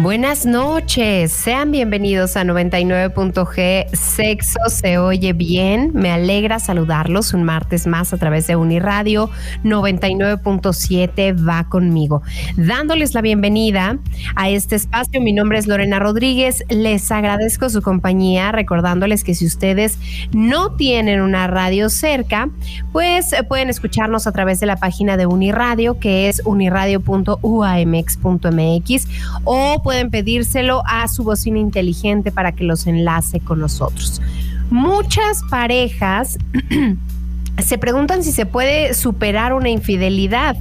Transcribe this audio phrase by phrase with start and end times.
[0.00, 5.90] Buenas noches, sean bienvenidos a 99.g Sexo se oye bien.
[5.92, 9.28] Me alegra saludarlos un martes más a través de Uniradio
[9.64, 12.22] 99.7 va conmigo.
[12.56, 13.98] Dándoles la bienvenida
[14.36, 16.62] a este espacio, mi nombre es Lorena Rodríguez.
[16.68, 19.98] Les agradezco su compañía, recordándoles que si ustedes
[20.30, 22.50] no tienen una radio cerca,
[22.92, 29.08] pues pueden escucharnos a través de la página de Uniradio, que es uniradio.uamx.mx
[29.42, 34.20] o pueden pedírselo a su bocina inteligente para que los enlace con nosotros.
[34.68, 36.36] Muchas parejas
[37.58, 40.58] se preguntan si se puede superar una infidelidad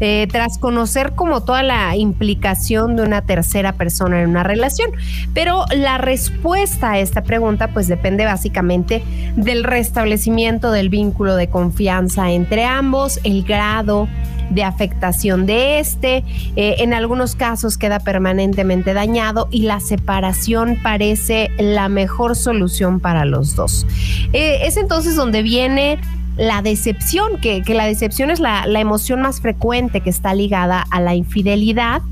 [0.00, 4.92] eh, tras conocer como toda la implicación de una tercera persona en una relación.
[5.34, 9.04] Pero la respuesta a esta pregunta pues depende básicamente
[9.36, 14.08] del restablecimiento del vínculo de confianza entre ambos, el grado
[14.50, 16.24] de afectación de este,
[16.56, 23.24] eh, en algunos casos queda permanentemente dañado y la separación parece la mejor solución para
[23.24, 23.86] los dos.
[24.32, 25.98] Eh, es entonces donde viene
[26.36, 31.00] la decepción, que, la decepción es la, la, emoción más frecuente que está ligada a
[31.00, 32.02] la infidelidad,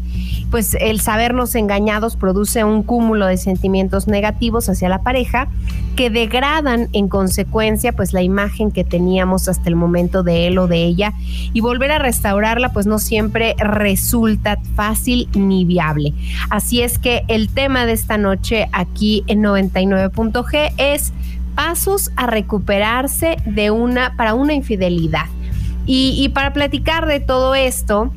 [0.51, 5.49] pues el sabernos engañados produce un cúmulo de sentimientos negativos hacia la pareja
[5.97, 10.67] que degradan en consecuencia pues la imagen que teníamos hasta el momento de él o
[10.67, 11.13] de ella
[11.53, 16.15] y volver a restaurarla pues no siempre resulta fácil ni viable.
[16.51, 21.13] Así es que el tema de esta noche aquí en 99.g es
[21.55, 25.25] pasos a recuperarse de una, para una infidelidad.
[25.87, 28.13] Y, y para platicar de todo esto,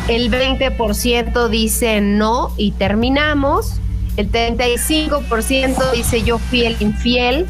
[0.09, 3.81] El 20% dice no y terminamos.
[4.17, 7.47] El 35% dice yo fui el infiel.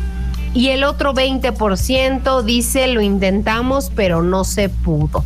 [0.57, 5.23] Y el otro 20% dice lo intentamos pero no se pudo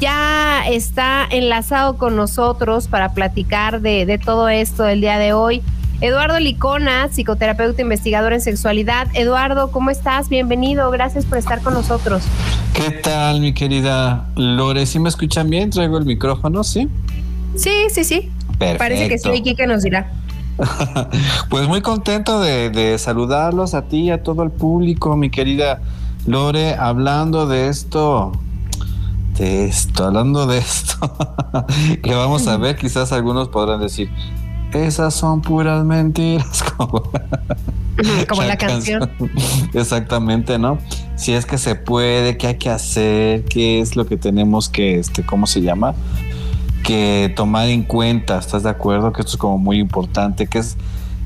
[0.00, 5.62] ya está enlazado con nosotros para platicar de, todo esto del día de hoy.
[6.00, 9.08] Eduardo Licona, psicoterapeuta investigador en sexualidad.
[9.12, 10.30] Eduardo, ¿cómo estás?
[10.30, 12.22] Bienvenido, gracias por estar con nosotros.
[12.72, 14.86] ¿Qué tal, mi querida Lore?
[14.86, 15.68] ¿Sí me escuchan bien?
[15.68, 16.88] Traigo el micrófono, ¿sí?
[17.54, 18.30] Sí, sí, sí.
[18.58, 18.78] Perfecto.
[18.78, 20.10] Parece que sí, ¿qué nos dirá?
[21.50, 25.80] pues muy contento de, de saludarlos a ti y a todo el público, mi querida
[26.26, 28.32] Lore, hablando de esto
[29.40, 30.96] esto, hablando de esto,
[32.02, 34.10] que vamos a ver, quizás algunos podrán decir,
[34.72, 36.62] esas son puras mentiras.
[36.76, 39.10] Como, la, canción.
[39.74, 40.78] Exactamente, ¿no?
[41.16, 44.98] Si es que se puede, qué hay que hacer, qué es lo que tenemos que,
[44.98, 45.94] este, ¿cómo se llama?
[46.90, 49.12] Que tomar en cuenta, ¿estás de acuerdo?
[49.12, 50.76] Que esto es como muy importante, que es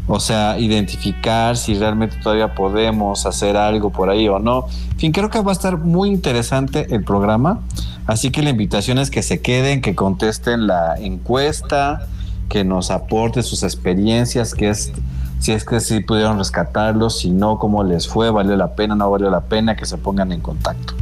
[0.07, 4.67] o sea, identificar si realmente todavía podemos hacer algo por ahí o no.
[4.91, 7.61] En fin, creo que va a estar muy interesante el programa.
[8.07, 12.09] Así que la invitación es que se queden, que contesten la encuesta,
[12.51, 14.93] que nos aporten sus experiencias, que es
[15.39, 19.11] si es que sí pudieron rescatarlos, si no, cómo les fue, valió la pena, no
[19.11, 20.93] valió la pena, que se pongan en contacto.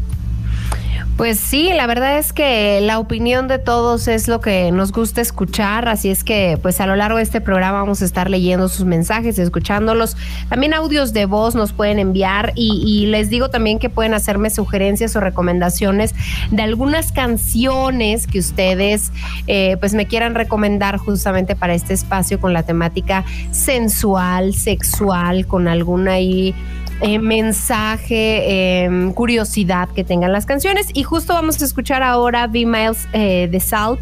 [1.16, 5.20] Pues sí, la verdad es que la opinión de todos es lo que nos gusta
[5.20, 8.68] escuchar, así es que pues a lo largo de este programa vamos a estar leyendo
[8.68, 10.16] sus mensajes, escuchándolos.
[10.48, 15.14] También audios de voz nos pueden enviar y, les digo también que pueden hacerme sugerencias
[15.14, 16.14] o recomendaciones
[16.50, 19.12] de algunas canciones que ustedes
[19.46, 25.68] eh, pues me quieran recomendar justamente para este espacio con la temática sensual, sexual, con
[25.68, 26.54] alguna ahí
[27.02, 30.86] eh, mensaje, em, curiosidad que tengan las canciones.
[30.94, 32.64] Y justo vamos a escuchar ahora B.
[32.64, 33.98] Miles eh, de South.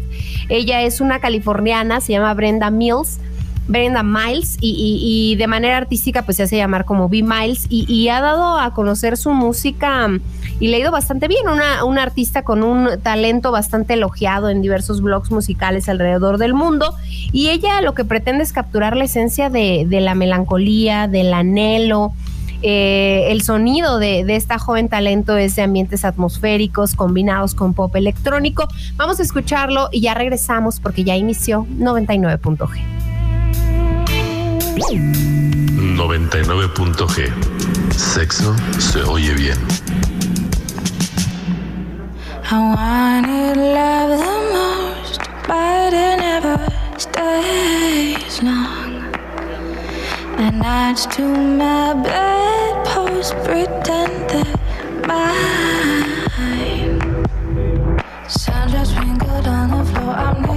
[0.49, 3.19] Ella es una californiana, se llama Brenda Mills.
[3.67, 7.23] Brenda Miles y, de manera artística pues se hace llamar como B.
[7.23, 10.09] Miles y, ha dado a conocer su música
[10.59, 14.61] y le ha ido bastante bien, una, una, artista con un talento bastante elogiado en
[14.61, 16.95] diversos blogs musicales alrededor del mundo
[17.31, 22.13] y ella lo que pretende es capturar la esencia de, de la melancolía, del anhelo,
[22.61, 28.67] eh, el sonido de, esta joven talento es de ambientes atmosféricos combinados con pop electrónico.
[28.95, 32.81] Vamos a escucharlo y ya regresamos porque ya inició 99.g.
[35.97, 37.31] 99.g.
[37.95, 39.57] Sexo se oye bien.
[50.37, 56.21] And nights to my bedpost pretend they're mine.
[58.27, 58.95] Sun just
[59.47, 60.13] on the floor.
[60.13, 60.50] I'm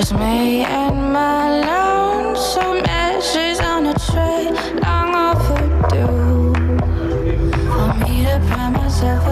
[0.00, 4.48] Just me and my lonesome ashes on a tray,
[4.80, 6.54] long overdue.
[7.68, 9.29] For me to pry myself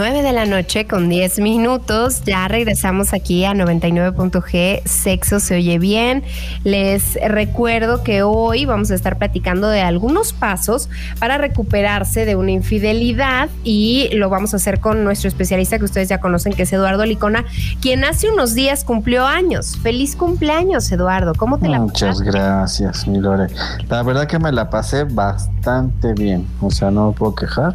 [0.00, 2.22] 9 de la noche con 10 minutos.
[2.24, 4.80] Ya regresamos aquí a 99.g.
[4.86, 6.24] Sexo se oye bien.
[6.64, 10.88] Les recuerdo que hoy vamos a estar platicando de algunos pasos
[11.18, 16.08] para recuperarse de una infidelidad y lo vamos a hacer con nuestro especialista que ustedes
[16.08, 17.44] ya conocen, que es Eduardo Licona,
[17.82, 19.76] quien hace unos días cumplió años.
[19.82, 21.34] Feliz cumpleaños, Eduardo.
[21.34, 23.48] ¿Cómo te la Muchas gracias, mi Lore.
[23.90, 26.46] La verdad que me la pasé bastante bien.
[26.62, 27.74] O sea, no me puedo quejar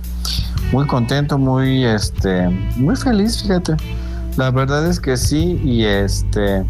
[0.76, 3.78] muy contento, muy este, muy feliz, fíjate.
[4.36, 6.66] La verdad es que sí y este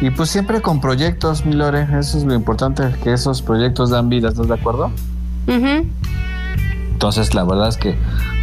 [0.00, 4.08] y pues siempre con proyectos, mi Lore, eso es lo importante, que esos proyectos dan
[4.08, 4.90] vida, ¿estás de acuerdo?
[6.92, 7.94] Entonces, la verdad es que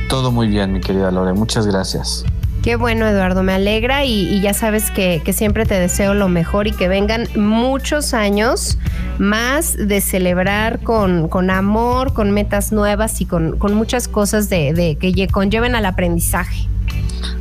[0.10, 2.24] todo muy bien, mi querida Lore, muchas gracias.
[2.64, 6.72] Qué bueno, Eduardo, me alegra y, ya sabes que, siempre te deseo lo mejor y
[6.72, 8.78] que vengan muchos años
[9.20, 14.74] más de celebrar con, con amor, con metas nuevas y con, con muchas cosas de,
[14.74, 16.70] de que conlleven al aprendizaje.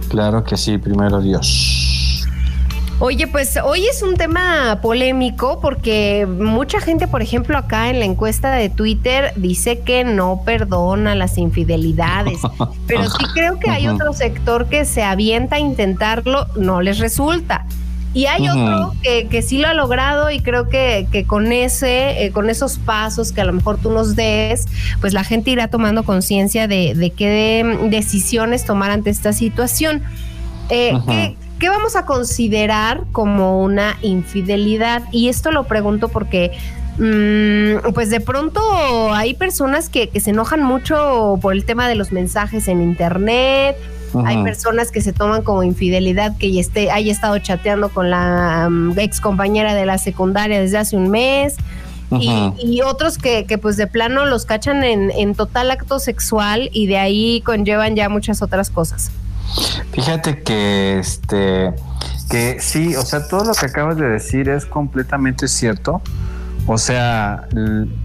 [0.09, 1.82] Claro que sí, primero Dios.
[3.05, 8.05] Oye, pues hoy es un tema polémico porque mucha gente, por ejemplo, acá en la
[8.05, 12.39] encuesta de Twitter dice que no perdona las infidelidades,
[12.87, 17.67] pero sí creo que hay otro sector que se avienta a intentarlo, no les resulta.
[18.15, 22.25] Y hay otro que, que, sí lo ha logrado y creo que, que con ese,
[22.25, 24.67] eh, con esos pasos que a lo mejor tú nos des,
[25.01, 30.05] pues la gente irá tomando conciencia de, de, qué decisiones tomar ante esta situación.
[30.69, 35.05] Eh, ¿qué, ¿qué vamos a considerar como una infidelidad?
[35.13, 36.51] Y esto lo pregunto porque
[36.99, 38.61] mm, pues de pronto
[39.15, 43.77] hay personas que, se enojan mucho por el tema de los mensajes en internet.
[44.25, 48.99] Hay personas que se toman como infidelidad que esté, haya estado chateando con la mm,
[48.99, 51.55] ex compañera de la secundaria desde hace un mes.
[52.11, 56.99] y, otros que, pues de plano los cachan en, en total acto sexual y de
[56.99, 59.13] ahí conllevan ya muchas otras cosas.
[59.93, 61.75] Fíjate que este
[62.31, 66.01] que sí, o sea, todo lo que acabas de decir es completamente cierto.
[66.67, 67.49] O sea,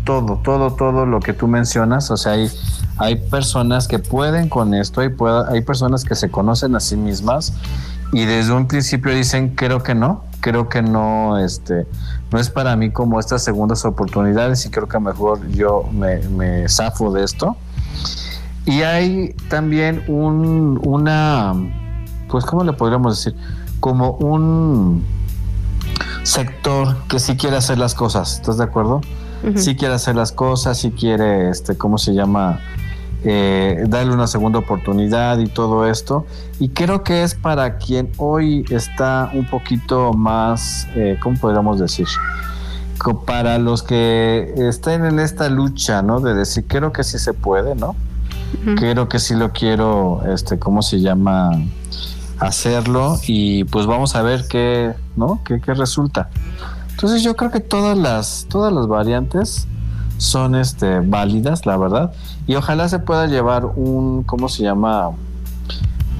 [0.03, 2.51] todo, todo, todo lo que tú mencionas, o sea, hay,
[2.97, 5.09] hay personas que pueden con esto, hay,
[5.49, 7.53] hay personas que se conocen a sí mismas
[8.11, 11.85] y desde un principio dicen, creo que no, creo que no, este,
[12.31, 16.67] no es para mí como estas segundas oportunidades y creo que mejor yo me, me
[16.67, 17.55] zafo de esto.
[18.67, 21.53] Y hay también un, una,
[22.27, 23.39] pues, ¿cómo le podríamos decir?
[23.79, 25.05] Como un
[26.23, 28.99] sector que sí quiere hacer las cosas, ¿estás de acuerdo?
[29.55, 32.59] Sí quiere hacer las cosas, sí quiere, este, ¿cómo se llama?
[33.23, 36.25] Eh, darle una segunda oportunidad y todo esto.
[36.59, 42.07] Y creo que es para quien hoy está un poquito más, eh, ¿cómo podríamos decir?
[43.25, 46.19] Para los que estén en esta lucha, ¿no?
[46.19, 47.95] De decir, creo que sí se puede, ¿no?
[48.77, 51.51] Creo que sí lo quiero, este, ¿cómo se llama?
[52.39, 55.41] Hacerlo y pues vamos a ver qué, ¿no?
[55.43, 56.29] ¿Qué, qué resulta?
[56.91, 59.67] Entonces yo creo que todas las, todas las variantes
[60.17, 62.11] son este, válidas, la verdad.
[62.47, 65.11] Y ojalá se pueda llevar un, ¿cómo se llama?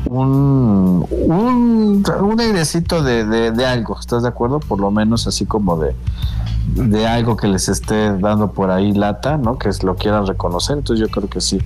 [0.09, 4.59] Un, un, un airecito de, de, de, algo, ¿estás de acuerdo?
[4.59, 5.95] Por lo menos así como de,
[6.75, 9.57] de algo que les esté dando por ahí lata, ¿no?
[9.57, 10.77] Que lo quieran reconocer.
[10.77, 11.59] Entonces yo creo que sí,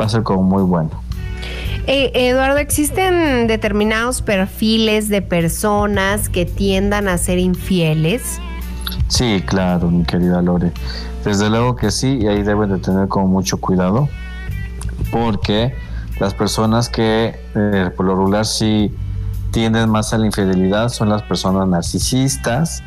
[0.00, 0.90] va a ser como muy bueno.
[1.86, 8.40] Eh, Eduardo, ¿existen determinados perfiles de personas que tiendan a ser infieles?
[9.08, 10.72] Sí, claro, mi querida Lore.
[11.24, 14.08] Desde luego que sí, y ahí deben de tener como mucho cuidado,
[15.10, 15.74] porque
[16.20, 18.94] las personas que eh, por lo regular sí
[19.50, 22.82] tienden más a la infidelidad son las personas narcisistas,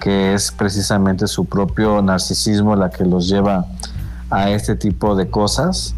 [0.00, 3.66] que es precisamente su propio narcisismo la que los lleva
[4.30, 5.94] a este tipo de cosas.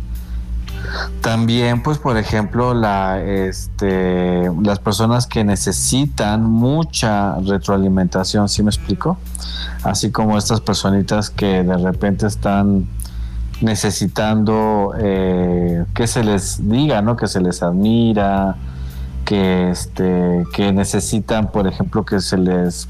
[1.20, 9.16] También, pues, por ejemplo, la, este, las personas que necesitan mucha retroalimentación, ¿sí me explico?
[9.84, 12.88] Así como estas personitas que de repente están
[13.62, 17.16] necesitando eh, que se les diga, ¿no?
[17.16, 18.56] Que se les admira,
[19.24, 22.88] que, este, que necesitan, por ejemplo, que se les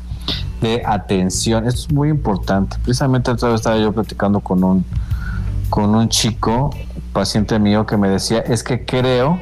[0.61, 1.67] de atención.
[1.67, 2.77] Esto es muy importante.
[2.83, 4.85] Precisamente otra estaba yo platicando con un,
[5.69, 6.71] con un chico,
[7.13, 9.39] paciente mío, que me decía, es que creo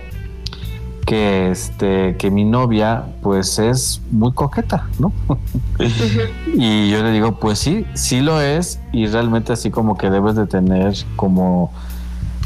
[1.11, 5.13] que este que mi novia pues es muy coqueta, ¿no?
[6.55, 10.37] y yo le digo, pues sí, sí lo es y realmente así como que debes
[10.37, 11.73] de tener como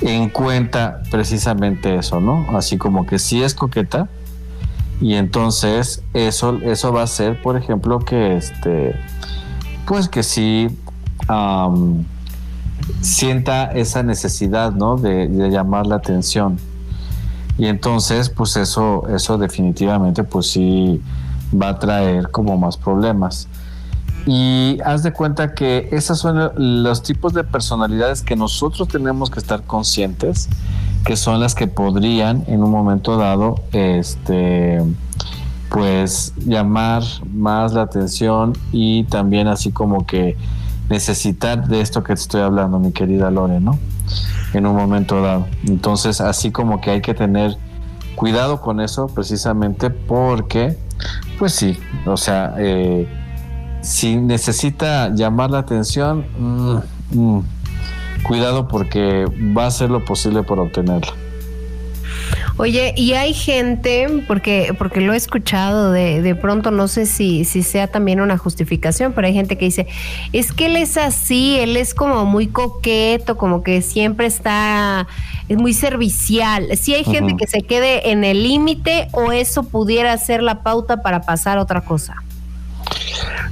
[0.00, 2.47] en cuenta precisamente eso, ¿no?
[2.56, 4.09] Así como que sí es coqueta,
[4.99, 8.99] y entonces eso, eso va a ser, por ejemplo, que este,
[9.87, 10.68] pues que sí
[13.02, 14.97] sienta esa necesidad, ¿no?
[14.97, 16.59] De, llamar la atención.
[17.58, 21.00] Y entonces, pues eso, eso definitivamente, pues sí
[21.52, 23.49] va a traer como más problemas.
[24.26, 29.38] Y haz de cuenta que esos son los tipos de personalidades que nosotros tenemos que
[29.38, 30.49] estar conscientes,
[31.04, 34.82] que son las que podrían en un momento dado, este,
[35.70, 40.37] pues llamar más la atención y también así como que
[40.88, 43.78] necesitar de esto que te estoy hablando, mi querida Lore, ¿no?
[44.52, 45.46] En un momento dado.
[45.66, 47.56] Entonces, así como que hay que tener
[48.14, 50.76] cuidado con eso precisamente porque,
[51.38, 53.08] pues sí, o sea, eh,
[53.80, 57.42] si necesita llamar la atención, mm, mm,
[58.22, 59.26] cuidado porque
[59.56, 61.12] va a hacer lo posible por obtenerlo.
[62.56, 67.44] Oye, y hay gente, porque, porque lo he escuchado de, de pronto, no sé si,
[67.44, 69.86] si sea también una justificación, pero hay gente que dice,
[70.32, 75.06] es que él es así, él es como muy coqueto, como que siempre está,
[75.48, 76.68] es muy servicial.
[76.76, 81.02] Si hay gente que se quede en el límite o eso pudiera ser la pauta
[81.02, 82.22] para pasar otra cosa.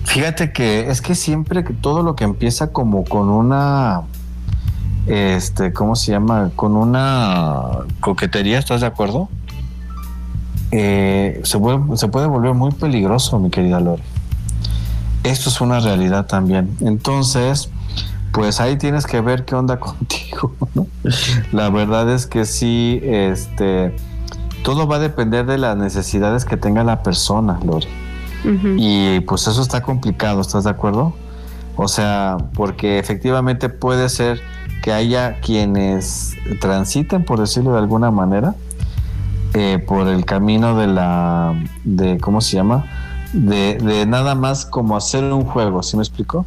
[0.05, 4.03] Fíjate que es que siempre que todo lo que empieza como con una
[5.07, 6.51] este, ¿cómo se llama?
[6.55, 7.63] Con una
[8.01, 9.29] coquetería, ¿estás de acuerdo?
[10.71, 14.03] Eh, se, puede, volver muy peligroso, mi querida Lore.
[15.23, 16.77] Esto es una realidad también.
[16.81, 17.71] Entonces,
[18.33, 20.55] pues ahí tienes que ver qué onda contigo.
[21.53, 23.95] La verdad es que sí, este,
[24.65, 27.89] todo va a depender de las necesidades que tenga la persona, Lore.
[28.77, 31.15] Y pues eso está complicado, ¿estás de acuerdo?
[31.77, 34.41] O sea, porque efectivamente puede ser
[34.83, 38.55] que haya quienes transiten, por decirlo de alguna manera,
[39.55, 42.85] eh, por el camino de la, de, ¿cómo se llama?
[43.33, 46.45] De, nada más como hacer un juego, ¿sí me explico?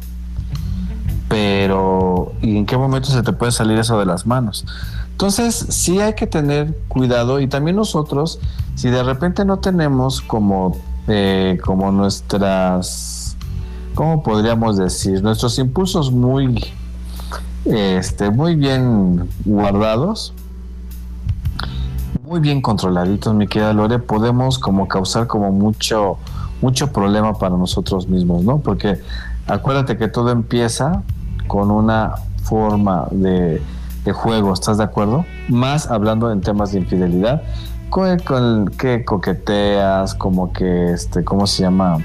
[1.28, 4.66] Pero, ¿y en qué momento se te puede salir eso de las manos?
[5.10, 8.38] Entonces, sí hay que tener cuidado y también nosotros,
[8.74, 10.76] si de repente no tenemos como,
[11.08, 13.36] eh, como nuestras,
[13.94, 15.22] ¿cómo podríamos decir?
[15.22, 16.62] Nuestros impulsos muy
[17.66, 20.32] este, muy bien guardados,
[22.26, 26.18] muy bien controladitos, mi querida Lore, podemos como causar como mucho,
[26.60, 28.58] mucho problema para nosotros mismos, ¿no?
[28.58, 29.00] Porque
[29.46, 31.02] acuérdate que todo empieza
[31.46, 33.60] con una forma de,
[34.12, 35.24] juego, ¿estás de acuerdo?
[35.48, 37.42] Más hablando en temas de infidelidad,
[37.90, 41.98] con, con que coqueteas, como que, este, ¿cómo se llama?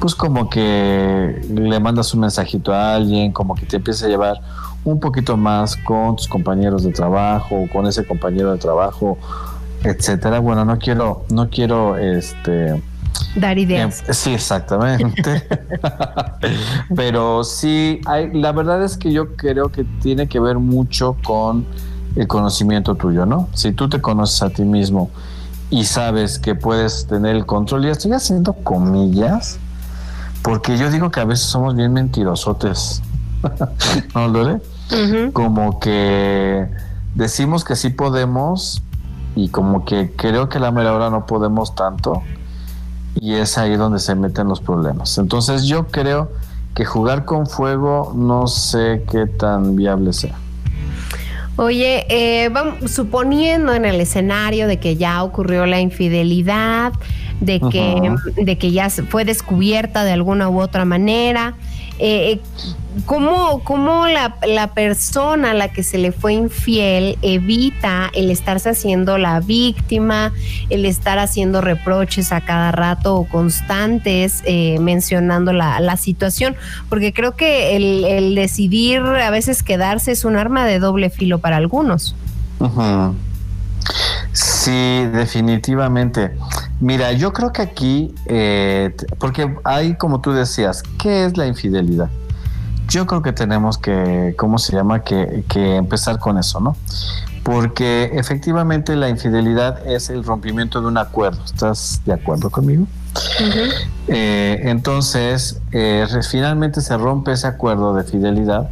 [0.00, 4.40] Pues como que le mandas un mensajito a alguien, como que te empieza a llevar
[4.84, 9.18] un poquito más con tus compañeros de trabajo, con ese compañero de trabajo,
[9.82, 10.38] etcétera.
[10.40, 12.82] Bueno, no quiero, no quiero este
[13.36, 14.02] dar ideas.
[14.06, 15.46] Em, sí, exactamente.
[16.96, 21.66] Pero sí, hay, la verdad es que yo creo que tiene que ver mucho con
[22.16, 23.48] el conocimiento tuyo, ¿no?
[23.54, 25.10] Si tú te conoces a ti mismo
[25.70, 29.58] y sabes que puedes tener el control, y estoy haciendo comillas,
[30.42, 33.02] porque yo digo que a veces somos bien mentirosotes.
[34.14, 34.60] ¿No, Lore?
[35.32, 36.66] Como que
[37.14, 38.82] decimos que sí podemos
[39.36, 42.22] y como que creo que la mera hora no podemos tanto
[43.20, 45.18] y es ahí donde se meten los problemas.
[45.18, 46.30] Entonces yo creo
[46.74, 50.36] que jugar con fuego no sé qué tan viable sea.
[51.56, 56.92] Oye, eh, vamos, suponiendo en el escenario de que ya ocurrió la infidelidad,
[57.40, 61.54] de que, de que ya fue descubierta de alguna u otra manera,
[62.00, 62.40] eh,
[63.04, 68.70] ¿cómo, cómo la, la, persona a la que se le fue infiel evita el estarse
[68.70, 70.32] haciendo la víctima,
[70.70, 76.56] el estar haciendo reproches a cada rato o constantes eh, mencionando la, la, situación?
[76.88, 81.38] Porque creo que el, el, decidir a veces quedarse es un arma de doble filo
[81.38, 82.16] para algunos.
[84.32, 86.32] Sí, definitivamente.
[86.80, 92.08] Mira, yo creo que aquí, eh, porque hay, como tú decías, ¿qué es la infidelidad?
[92.88, 95.04] Yo creo que tenemos que, ¿cómo se llama?
[95.04, 96.76] Que, empezar con eso, ¿no?
[97.44, 101.44] Porque efectivamente la infidelidad es el rompimiento de un acuerdo.
[101.44, 102.86] ¿Estás de acuerdo conmigo?
[104.08, 108.70] Eh, entonces, eh, finalmente se rompe ese acuerdo de fidelidad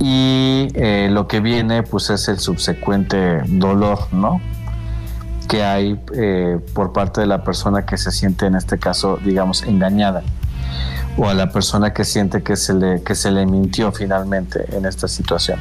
[0.00, 0.68] y
[1.10, 4.40] lo que viene pues es el subsecuente dolor, ¿no?
[5.50, 9.64] Que hay eh, por parte de la persona que se siente en este caso, digamos,
[9.64, 10.22] engañada
[11.18, 14.86] o a la persona que siente que se le, que se le mintió finalmente en
[14.86, 15.58] esta situación.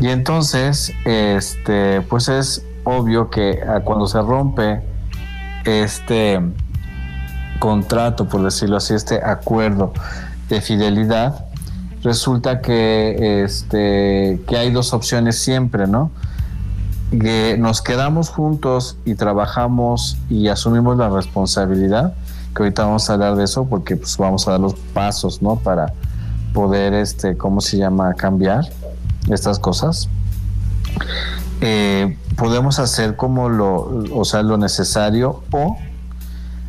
[0.00, 4.80] Y entonces, este, pues es obvio que ah, cuando se rompe
[5.66, 6.40] este
[7.58, 9.92] contrato, por decirlo así, este acuerdo
[10.48, 11.44] de fidelidad,
[12.02, 16.10] resulta que, este, que hay dos opciones siempre, ¿no?
[17.10, 22.14] Que nos quedamos juntos y trabajamos y asumimos la responsabilidad,
[22.54, 25.56] que ahorita vamos a hablar de eso porque pues vamos a dar los pasos, ¿no?
[25.56, 25.92] Para
[26.52, 28.14] poder, este, ¿cómo se llama?
[28.14, 28.64] Cambiar
[29.30, 30.08] estas cosas.
[31.60, 35.76] Eh, podemos hacer como lo, o sea, lo necesario o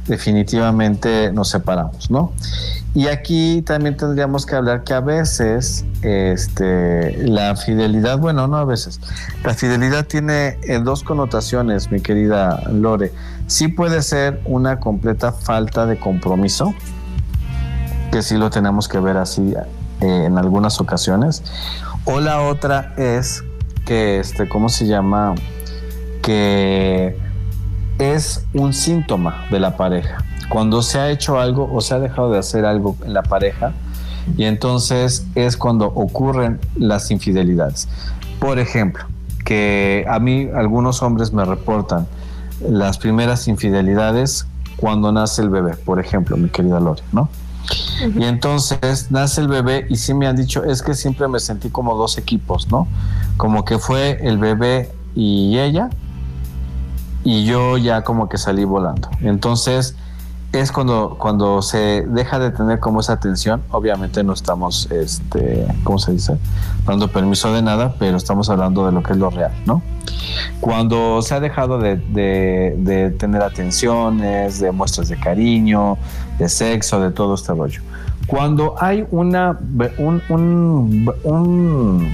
[0.08, 2.32] definitivamente nos separamos, ¿no?
[2.96, 8.66] Y aquí también tendríamos que hablar que a veces este, la fidelidad, bueno, no a
[8.66, 9.00] veces,
[9.44, 13.12] la fidelidad tiene eh, dos connotaciones, mi querida Lore.
[13.46, 16.74] Sí puede ser una completa falta de compromiso,
[18.12, 19.54] que sí lo tenemos que ver así
[20.02, 21.44] eh, en algunas ocasiones,
[22.06, 23.44] o la otra es
[23.86, 25.36] que, este, ¿cómo se llama?
[26.22, 27.27] Que
[28.00, 30.24] es un síntoma de la pareja.
[30.50, 33.74] Cuando se ha hecho algo o se ha dejado de hacer algo en la pareja,
[34.36, 37.88] y entonces es cuando ocurren las infidelidades.
[38.40, 39.06] Por ejemplo,
[39.46, 42.08] que a mí algunos hombres me reportan
[42.62, 47.30] las primeras infidelidades cuando nace el bebé, por ejemplo, mi querida Lore, ¿no?
[48.16, 51.70] Y entonces nace el bebé y sí me han dicho, es que siempre me sentí
[51.70, 52.88] como dos equipos, ¿no?
[53.38, 55.90] Como que fue el bebé y ella,
[57.28, 59.10] y yo ya como que salí volando.
[59.20, 59.98] Entonces
[60.54, 66.00] es cuando, cuando se deja de tener como esa tensión, obviamente no estamos, este, ¿cómo
[66.00, 66.38] se dice?
[66.86, 69.82] Dando permiso de nada, pero estamos hablando de lo que es lo real, ¿no?
[70.62, 75.98] Cuando se ha dejado de, de tener atenciones, de muestras de cariño,
[76.40, 77.82] de sexo, de todo este rollo.
[78.26, 79.60] Cuando hay una,
[79.98, 82.10] un, un, un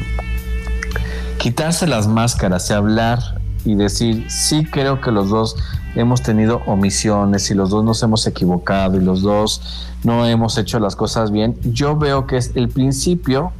[1.37, 5.55] quitarse las máscaras y hablar y decir, sí creo que los dos
[5.95, 10.79] hemos tenido omisiones y los dos nos hemos equivocado y los dos no hemos hecho
[10.79, 13.51] las cosas bien, yo veo que es el principio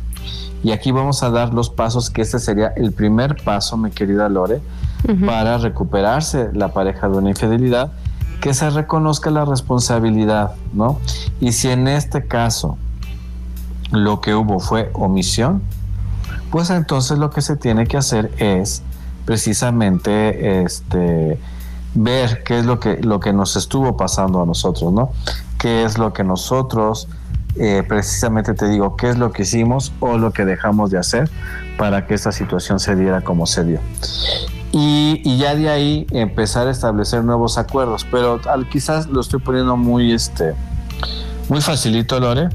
[0.63, 4.29] y aquí vamos a dar los pasos, que este sería el primer paso, mi querida
[4.29, 4.61] Lore,
[5.25, 7.91] para recuperarse la pareja de una infidelidad,
[8.39, 10.99] que se reconozca la responsabilidad, ¿no?
[11.41, 12.77] Y si en este caso
[13.91, 15.61] lo que hubo fue omisión,
[16.49, 18.83] pues entonces lo que se tiene que hacer es
[19.25, 21.39] precisamente este,
[21.95, 25.11] ver qué es lo que, lo que nos estuvo pasando a nosotros, ¿no?
[25.57, 27.07] ¿Qué es lo que nosotros,
[27.55, 31.29] eh, precisamente te digo, qué es lo que hicimos o lo que dejamos de hacer
[31.77, 33.79] para que esta situación se diera como se dio?
[34.71, 40.11] Y, ya de ahí empezar a establecer nuevos acuerdos, pero quizás lo estoy poniendo muy,
[40.11, 40.55] este,
[41.47, 42.49] muy facilito, Lore,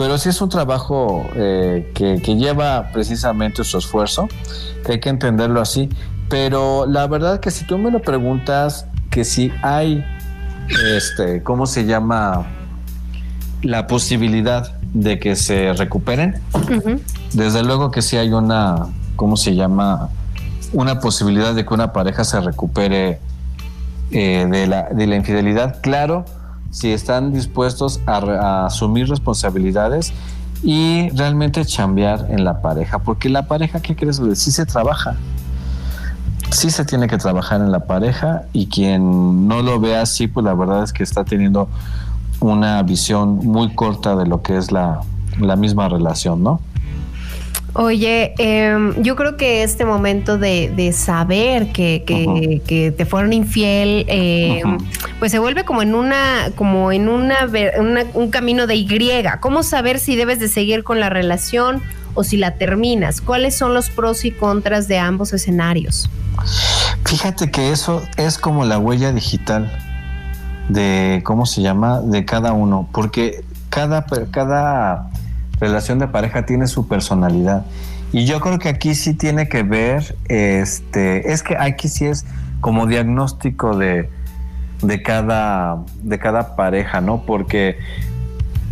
[0.00, 4.28] pero sí es un trabajo eh, que, que, lleva precisamente su esfuerzo,
[4.82, 5.90] que hay que entenderlo así.
[6.30, 10.02] Pero la verdad que si tú me lo preguntas, que si hay,
[10.96, 12.46] este, ¿cómo se llama?
[13.60, 16.40] La posibilidad de que se recuperen.
[17.34, 18.86] Desde luego que sí hay una,
[19.16, 20.08] ¿cómo se llama?
[20.72, 23.20] Una posibilidad de que una pareja se recupere
[24.12, 25.82] eh, de, la, de la infidelidad.
[25.82, 26.24] Claro,
[26.70, 30.12] si están dispuestos a, asumir responsabilidades
[30.62, 34.20] y realmente chambear en la pareja, porque la pareja, ¿qué crees?
[34.34, 35.16] Sí se trabaja
[36.50, 40.44] sí se tiene que trabajar en la pareja y quien no lo ve así, pues
[40.44, 41.68] la verdad es que está teniendo
[42.40, 45.00] una visión muy corta de lo que es la,
[45.56, 46.60] misma relación, ¿no?
[47.74, 54.78] Oye, em, yo creo que este momento de, saber que, que, te fueron infiel, em,
[55.18, 57.46] pues se vuelve como en una, como en una,
[58.14, 58.88] un camino de Y.
[59.40, 61.80] ¿Cómo saber si debes de seguir con la relación
[62.14, 63.20] o si la terminas?
[63.20, 66.10] ¿Cuáles son los pros y contras de ambos escenarios?
[67.04, 69.70] Fíjate que eso es como la huella digital
[70.68, 72.00] de, ¿cómo se llama?
[72.00, 75.09] De cada uno, porque cada, cada
[75.60, 77.64] relación de pareja tiene su personalidad.
[78.12, 82.24] Y yo creo que aquí sí tiene que ver, este, es que aquí sí es
[82.60, 84.10] como diagnóstico de,
[84.82, 87.24] de, cada, de cada pareja, ¿no?
[87.24, 87.78] Porque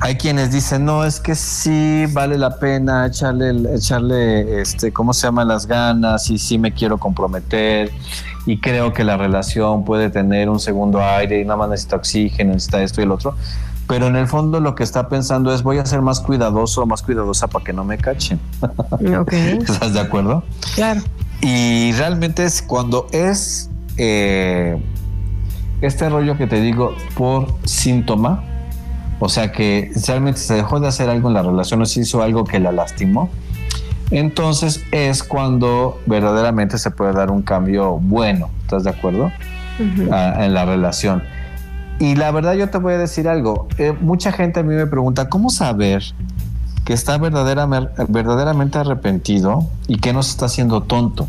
[0.00, 5.26] hay quienes dicen, no, es que sí vale la pena echarle, echarle, este, ¿cómo se
[5.26, 5.44] llama?
[5.44, 7.90] Las ganas y sí me quiero comprometer
[8.46, 12.52] y creo que la relación puede tener un segundo aire y nada más necesita oxígeno,
[12.52, 13.34] necesita esto y el otro.
[13.88, 17.02] Pero en el fondo lo que está pensando es voy a ser más cuidadoso, más
[17.02, 18.38] cuidadosa para que no me cachen.
[19.30, 20.44] ¿Estás de acuerdo?
[20.74, 21.00] Claro.
[21.40, 24.78] Y realmente es cuando es eh,
[25.80, 28.44] este rollo que te digo por síntoma,
[29.20, 32.22] o sea que realmente se dejó de hacer algo en la relación o se hizo
[32.22, 33.30] algo que la lastimó.
[34.10, 39.32] Entonces es cuando verdaderamente se puede dar un cambio bueno, ¿estás de acuerdo?
[40.10, 41.22] Ah, en la relación.
[42.00, 44.86] Y la verdad yo te voy a decir algo, eh, mucha gente a mí me
[44.86, 46.02] pregunta, ¿cómo saber
[46.88, 51.28] que está verdaderamente, arrepentido y que no se está haciendo tonto.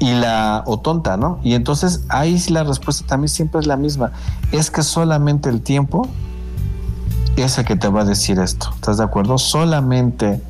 [0.00, 1.38] Y la, o tonta, ¿no?
[1.44, 4.10] Y entonces ahí la respuesta también siempre es la misma.
[4.50, 6.08] Es que solamente el tiempo
[7.36, 8.70] es el que te va a decir esto.
[8.74, 9.38] ¿Estás de acuerdo?
[9.38, 10.42] Solamente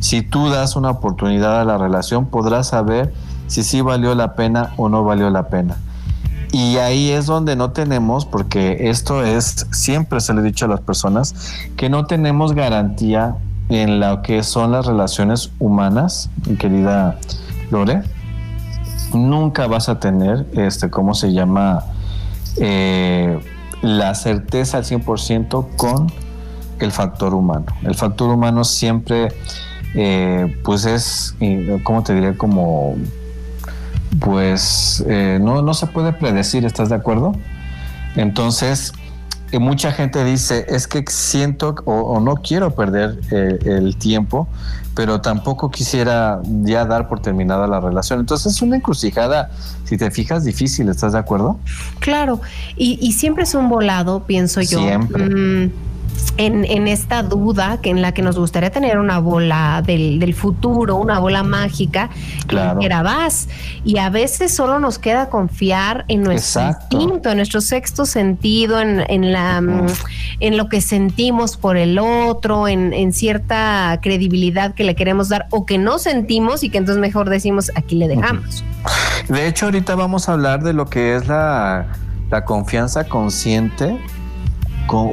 [0.00, 3.14] si tú das una oportunidad a la relación, podrás saber
[3.46, 5.76] si sí valió la pena o no valió la pena.
[6.52, 10.68] Y ahí es donde no tenemos, porque esto es, siempre se le he dicho a
[10.68, 11.34] las personas,
[11.76, 13.36] que no tenemos garantía
[13.68, 17.18] en lo que son las relaciones humanas, mi querida
[17.70, 18.02] Lore.
[19.14, 21.84] Nunca vas a tener, este, ¿cómo se llama?
[22.56, 23.38] Eh,
[23.82, 26.12] la certeza al 100% con
[26.80, 27.66] el factor humano.
[27.82, 29.28] El factor humano siempre
[29.94, 31.34] eh, pues es,
[31.82, 32.36] ¿cómo te diré?
[32.36, 32.96] Como,
[34.18, 37.34] pues eh, no, no se puede predecir, ¿estás de acuerdo?
[38.16, 38.92] Entonces,
[39.52, 44.48] eh, mucha gente dice, es que siento o, no quiero perder el tiempo,
[44.94, 48.20] pero tampoco quisiera ya dar por terminada la relación.
[48.20, 49.50] Entonces es una encrucijada,
[49.84, 51.58] si te fijas, difícil, ¿estás de acuerdo?
[52.00, 52.40] Claro,
[52.76, 54.80] y, siempre es un volado, pienso yo.
[54.80, 55.24] Siempre.
[55.24, 55.72] Mm,
[56.36, 61.18] en, esta duda que en la que nos gustaría tener una bola del, futuro, una
[61.18, 62.10] bola mágica,
[62.46, 62.80] claro.
[62.80, 63.48] era vas.
[63.84, 69.32] Y a veces solo nos queda confiar en nuestro instinto, en nuestro sexto sentido, en,
[69.32, 69.86] la, mm,
[70.40, 75.66] en lo que sentimos por el otro, en, cierta credibilidad que le queremos dar o
[75.66, 78.64] que no sentimos y que entonces mejor decimos aquí le dejamos.
[79.28, 81.86] De hecho, ahorita vamos a hablar de lo que es la,
[82.30, 83.98] la confianza consciente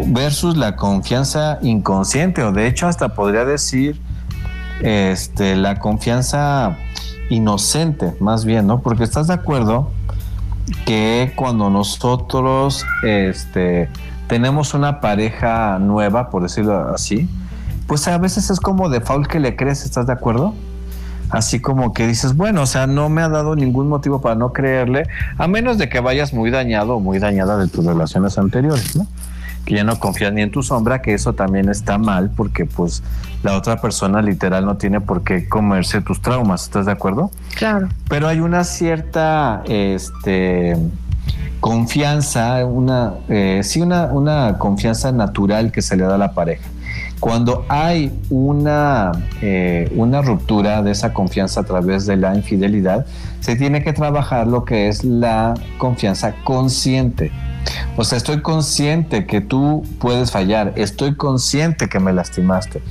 [0.08, 4.02] versus la confianza inconsciente o de hecho hasta podría decir
[4.82, 6.78] este, la confianza
[7.30, 8.82] inocente más bien, ¿no?
[8.82, 9.92] Porque estás de acuerdo
[10.86, 13.90] que cuando nosotros este,
[14.28, 17.30] tenemos una pareja nueva, por decirlo así,
[17.88, 20.54] pues a veces es como de faul que le crees, ¿estás de acuerdo?
[21.30, 24.54] Así como que dices, bueno, o sea, no me ha dado ningún motivo para no
[24.54, 28.96] creerle, a menos de que vayas muy dañado o muy dañada de tus relaciones anteriores,
[28.96, 29.08] ¿no?
[29.68, 33.04] Que ya no confías ni en tu sombra, que eso también está mal porque pues
[33.44, 37.32] la otra persona literal no tiene por qué comerse tus traumas, ¿estás de acuerdo?
[37.58, 37.90] Claro.
[38.08, 40.78] Pero hay una cierta este,
[41.60, 46.64] confianza, una, eh, sí, una, una confianza natural que se le da a la pareja.
[47.20, 53.06] Cuando hay una, eh, una ruptura de esa confianza a través de la infidelidad,
[53.42, 57.34] se tiene que trabajar lo que es la confianza consciente.
[57.96, 62.82] O sea, estoy consciente que tú puedes fallar, estoy consciente que me lastimaste,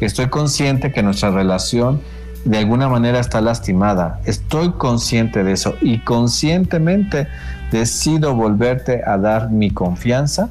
[0.00, 2.00] estoy consciente que nuestra relación
[2.44, 7.28] de alguna manera está lastimada, estoy consciente de eso y conscientemente
[7.70, 10.48] decido volverte a dar mi confianza,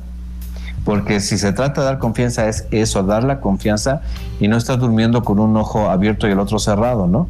[0.85, 4.01] porque si se trata de dar confianza es eso, dar la confianza
[4.39, 7.27] y no estar durmiendo con un ojo abierto y el otro cerrado, ¿no?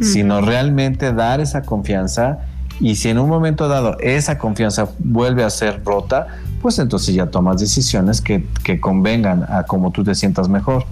[0.00, 2.38] Sino realmente dar esa confianza
[2.80, 6.28] y si en un momento dado esa confianza vuelve a ser rota,
[6.62, 8.44] pues entonces ya tomas decisiones que,
[8.80, 10.84] convengan a cómo tú te sientas mejor.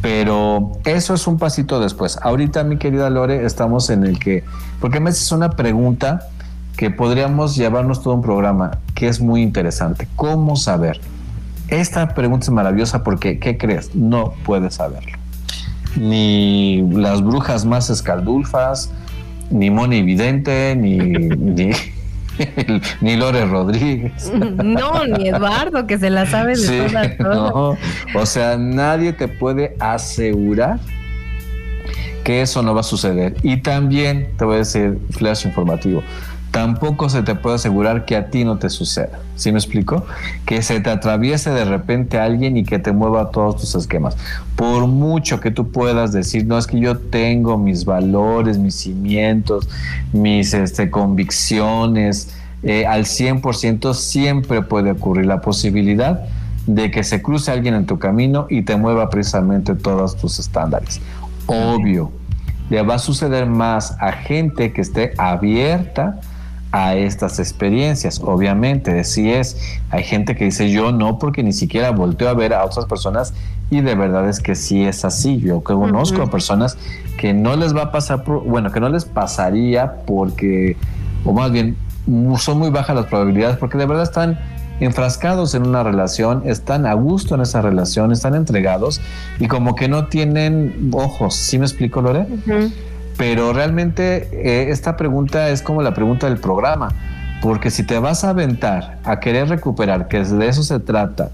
[0.00, 2.18] Pero eso es un pasito después.
[2.22, 4.44] Ahorita, mi querida Lore, estamos en el que,
[4.80, 6.28] porque me haces una pregunta
[6.76, 10.06] que podríamos llevarnos todo un programa, que es muy interesante.
[10.14, 11.00] ¿Cómo saber?
[11.66, 13.94] Esta pregunta es maravillosa porque, ¿qué crees?
[13.94, 15.18] No puedes saberlo.
[15.96, 18.92] Ni las brujas más escaldulfas,
[19.50, 20.98] ni Moni Vidente, ni,
[23.00, 24.32] ni, Lore Rodríguez.
[24.32, 27.76] No, ni Eduardo, que se la sabe de todas, No.
[28.14, 30.78] O sea, nadie te puede asegurar
[32.24, 33.34] que eso no va a suceder.
[33.42, 36.02] Y también te voy a decir, flash informativo,
[36.58, 39.20] tampoco se te puede asegurar que a ti no te suceda.
[39.36, 40.04] ¿Sí me explico?
[40.44, 44.16] Que se te atraviese de repente alguien y que te mueva todos tus esquemas.
[44.56, 49.68] Por mucho que tú puedas decir, no es que yo tengo mis valores, mis cimientos,
[50.12, 56.24] mis este, convicciones, eh, al 100% siempre puede ocurrir la posibilidad
[56.66, 61.00] de que se cruce alguien en tu camino y te mueva precisamente todos tus estándares.
[61.46, 62.10] Obvio,
[62.68, 66.18] le va a suceder más a gente que esté abierta
[66.72, 68.20] a estas experiencias.
[68.22, 69.56] Obviamente, si es.
[69.90, 73.34] Hay gente que dice yo no porque ni siquiera volteo a ver a otras personas
[73.70, 75.38] y de verdad es que sí es así.
[75.38, 76.76] Yo conozco a personas
[77.18, 80.76] que no les va a pasar, bueno, que no les pasaría porque,
[81.24, 81.76] o más bien,
[82.38, 84.38] son muy bajas las probabilidades porque de verdad están
[84.80, 89.00] enfrascados en una relación, están a gusto en esa relación, están entregados
[89.40, 91.34] y como que no tienen ojos.
[91.34, 92.26] ¿Sí me explico, Lore?
[93.18, 96.88] Pero realmente eh, esta pregunta es como la pregunta del programa,
[97.42, 101.30] porque si te vas a aventar a querer recuperar, que de eso se trata,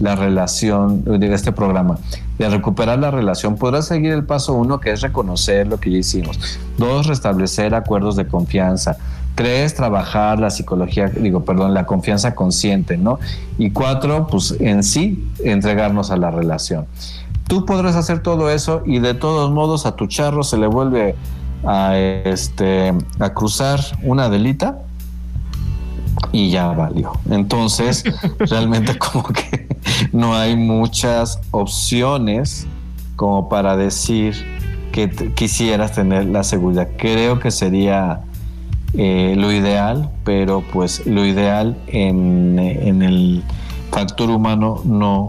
[0.00, 1.98] la relación de este programa,
[2.38, 5.98] de recuperar la relación, podrás seguir el paso uno, que es reconocer lo que ya
[5.98, 6.38] hicimos.
[6.76, 8.96] Dos, restablecer acuerdos de confianza.
[9.34, 13.18] Tres, trabajar la psicología, digo, perdón, la confianza consciente, ¿no?
[13.56, 16.86] Y cuatro, pues en sí, entregarnos a la relación.
[17.48, 21.16] Tú podrás hacer todo eso y de todos modos a tu charro se le vuelve
[21.64, 24.82] a, este, a cruzar una delita
[26.30, 27.12] y ya valió.
[27.30, 28.04] Entonces,
[28.38, 29.66] realmente como que
[30.12, 32.66] no hay muchas opciones
[33.16, 34.36] como para decir
[34.92, 36.88] que quisieras tener la seguridad.
[36.98, 38.20] Creo que sería
[38.94, 43.42] eh, lo ideal, pero pues lo ideal en, en el
[43.90, 45.28] factor humano no,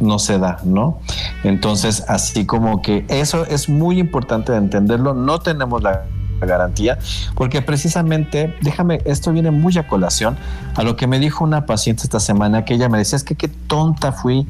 [0.00, 1.00] no se da, ¿no?
[1.44, 6.04] Entonces, así como que eso es muy importante de entenderlo, no tenemos la
[6.40, 6.98] garantía,
[7.34, 10.36] porque precisamente, déjame, esto viene muy a colación
[10.76, 13.34] a lo que me dijo una paciente esta semana, que ella me decía, es que
[13.34, 14.46] qué tonta fui,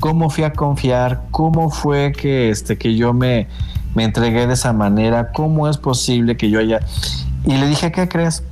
[0.00, 3.48] cómo fui a confiar, cómo fue que, este, que yo me,
[3.94, 6.80] me entregué de esa manera, cómo es posible que yo haya...
[7.44, 8.42] Y le dije, ¿qué crees?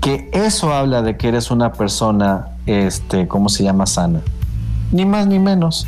[0.00, 3.86] Que eso habla de que eres una persona, este, ¿cómo se llama?
[3.86, 4.20] Sana.
[4.92, 5.86] Ni más ni menos.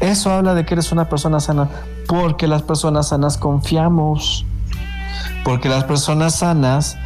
[0.00, 1.68] Eso habla de que eres una persona sana,
[2.06, 4.46] porque las personas sanas confiamos
[5.44, 6.96] porque las personas sanas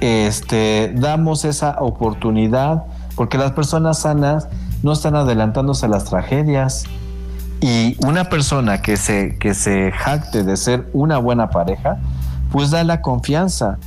[0.00, 2.84] este, damos esa oportunidad,
[3.16, 4.48] porque las personas sanas
[4.82, 6.84] no están adelantándose a las tragedias.
[7.60, 11.98] Y una persona que se, que se jacte de ser una buena pareja,
[12.52, 13.78] pues da la confianza.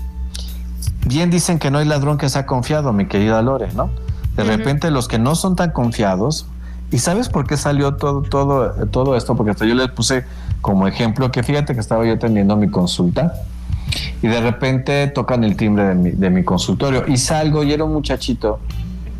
[1.05, 3.89] Bien dicen que no hay ladrón que sea confiado, mi querida Lore, ¿no?
[4.35, 6.47] De repente los que no son tan confiados,
[6.91, 9.35] ¿y sabes por qué salió todo, todo, todo esto?
[9.35, 10.25] Porque hasta yo les puse
[10.61, 13.33] como ejemplo que fíjate que estaba yo teniendo mi consulta
[14.21, 17.83] y de repente tocan el timbre de mi, de mi consultorio y salgo y era
[17.83, 18.59] un muchachito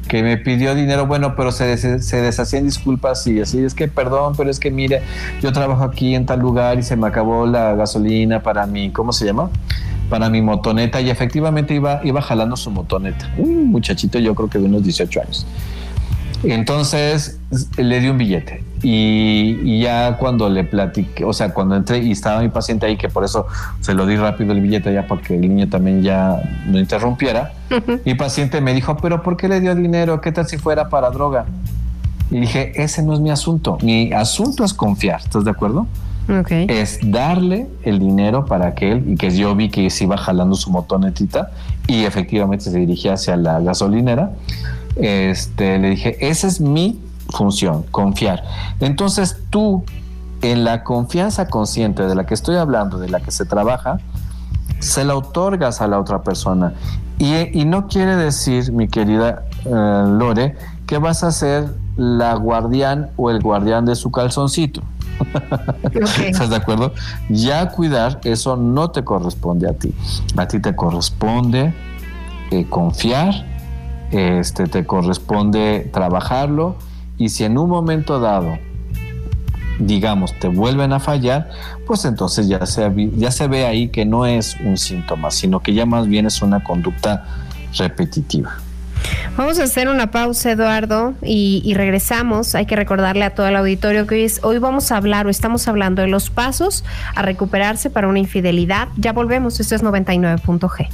[0.08, 4.34] que me pidió dinero, bueno, pero se, se deshacían disculpas y así, es que perdón,
[4.36, 5.02] pero es que mire,
[5.42, 9.14] yo trabajo aquí en tal lugar y se me acabó la gasolina para mi, ¿cómo
[9.14, 9.50] se llama?
[10.10, 13.32] Para mi motoneta y efectivamente iba, iba jalando su motoneta.
[13.38, 15.48] Un muchachito yo creo que de unos 18 años.
[16.44, 17.40] Entonces
[17.78, 22.42] le di un billete y, ya cuando le platiqué, o sea, cuando entré y estaba
[22.42, 23.46] mi paciente ahí, que por eso
[23.80, 27.54] se lo di rápido el billete ya para que el niño también ya no interrumpiera,
[28.06, 30.20] mi paciente me dijo, pero ¿por qué le dio dinero?
[30.22, 31.46] ¿Qué tal si fuera para droga?
[32.32, 35.86] Y dije, ese no es mi asunto, mi asunto es confiar, ¿estás de acuerdo?
[36.48, 40.56] Es darle el dinero para que él, y que yo vi que se iba jalando
[40.56, 41.52] su motonetita
[41.88, 44.32] y efectivamente se dirigía hacia la gasolinera
[44.96, 47.00] este, le dije, esa es mi
[47.30, 48.44] función, confiar.
[48.80, 49.84] Entonces tú,
[50.42, 54.00] en la confianza consciente de la que estoy hablando, de la que se trabaja,
[54.80, 56.74] se la otorgas a la otra persona.
[57.20, 60.56] Y, no quiere decir, mi querida eh, Lore,
[60.88, 64.82] que vas a ser la guardián o el guardián de su calzoncito.
[66.26, 66.94] ¿Estás de acuerdo?
[67.30, 69.94] Ya cuidar, eso no te corresponde a ti.
[70.36, 71.76] A ti te corresponde
[72.50, 73.51] eh, confiar
[74.12, 76.76] este, te corresponde trabajarlo
[77.18, 78.58] y si en un momento dado,
[79.80, 81.50] digamos, te vuelven a fallar,
[81.86, 85.74] pues entonces ya se, ya se ve ahí que no es un síntoma, sino que
[85.74, 87.26] ya más bien es una conducta
[87.78, 88.58] repetitiva.
[89.38, 92.54] Vamos a hacer una pausa, Eduardo, y, regresamos.
[92.54, 95.68] Hay que recordarle a todo el auditorio que hoy, hoy vamos a hablar o estamos
[95.68, 96.84] hablando de los pasos
[97.16, 98.90] a recuperarse para una infidelidad.
[98.98, 100.90] Ya volvemos, esto es 99.g.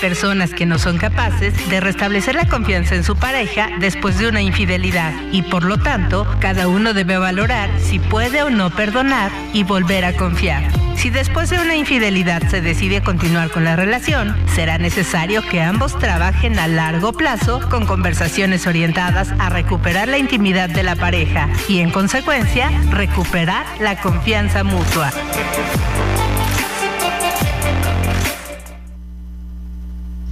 [0.00, 4.40] personas que no son capaces de restablecer la confianza en su pareja después de una
[4.40, 9.64] infidelidad y por lo tanto cada uno debe valorar si puede o no perdonar y
[9.64, 10.64] volver a confiar.
[10.98, 15.96] Si después de una infidelidad se decide continuar con la relación, será necesario que ambos
[15.96, 21.78] trabajen a largo plazo con conversaciones orientadas a recuperar la intimidad de la pareja y
[21.78, 25.12] en consecuencia recuperar la confianza mutua.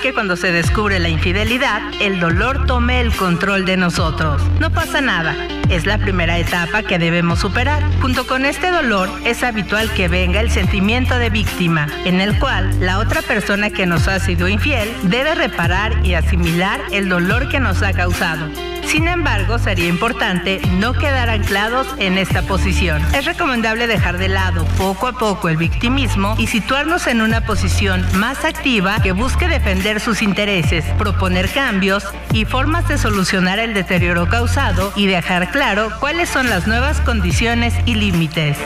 [0.00, 4.42] Que cuando se descubre la infidelidad, el dolor tome el control de nosotros.
[4.60, 5.34] No pasa nada.
[5.68, 7.82] Es la primera etapa que debemos superar.
[8.00, 12.70] Junto con este dolor es habitual que venga el sentimiento de víctima, en el cual
[12.80, 17.60] la otra persona que nos ha sido infiel debe reparar y asimilar el dolor que
[17.60, 18.46] nos ha causado.
[18.88, 23.02] Sin embargo, sería importante no quedar anclados en esta posición.
[23.14, 28.02] Es recomendable dejar de lado poco a poco el victimismo y situarnos en una posición
[28.14, 34.26] más activa que busque defender sus intereses, proponer cambios y formas de solucionar el deterioro
[34.26, 38.56] causado y dejar claro cuáles son las nuevas condiciones y límites.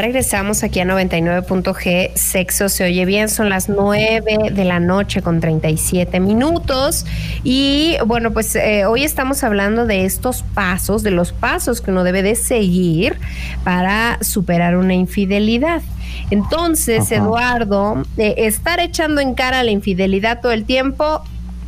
[0.00, 2.12] Regresamos aquí a 99.g.
[2.14, 3.28] Sexo se oye bien.
[3.28, 7.06] Son las 9 de la noche con 37 minutos.
[7.44, 12.04] Y bueno, pues eh, hoy estamos hablando de estos pasos, de los pasos que uno
[12.04, 13.18] debe de seguir
[13.64, 15.82] para superar una infidelidad.
[16.30, 21.22] Entonces, Eduardo, eh, estar echando en cara la infidelidad todo el tiempo,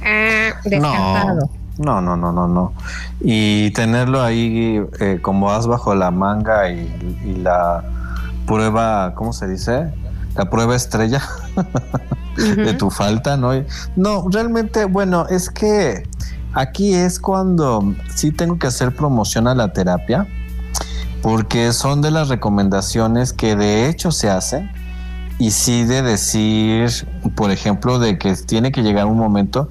[0.05, 1.49] eh, descartado.
[1.79, 2.73] No, no, no, no, no.
[3.21, 6.89] Y tenerlo ahí eh, como as bajo la manga y,
[7.25, 7.83] y la
[8.47, 9.93] prueba, ¿cómo se dice?
[10.37, 11.23] La prueba estrella
[12.37, 13.51] de tu falta, ¿no?
[13.97, 16.09] No, realmente, bueno, es que
[16.55, 20.27] aquí es cuando sí tengo que hacer promoción a la terapia,
[21.23, 24.71] porque son de las recomendaciones que de hecho se hacen
[25.39, 26.91] y sí de decir,
[27.35, 29.71] por ejemplo, de que tiene que llegar un momento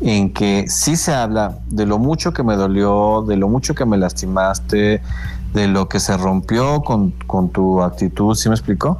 [0.00, 3.84] en que sí se habla de lo mucho que me dolió, de lo mucho que
[3.84, 5.02] me lastimaste,
[5.52, 8.98] de lo que se rompió con, con tu actitud, ¿sí me explicó?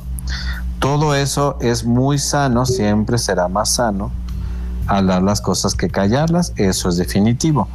[0.78, 4.11] Todo eso es muy sano, siempre será más sano
[4.88, 7.68] hablar las cosas que callarlas, eso es definitivo.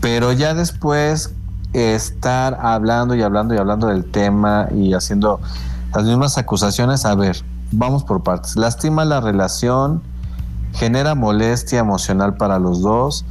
[0.00, 1.32] Pero ya después
[1.72, 5.40] estar hablando y hablando y hablando del tema y haciendo
[5.94, 8.56] las mismas acusaciones, a ver, vamos por partes.
[8.56, 10.02] Lastima la relación,
[10.74, 13.24] genera molestia emocional para los dos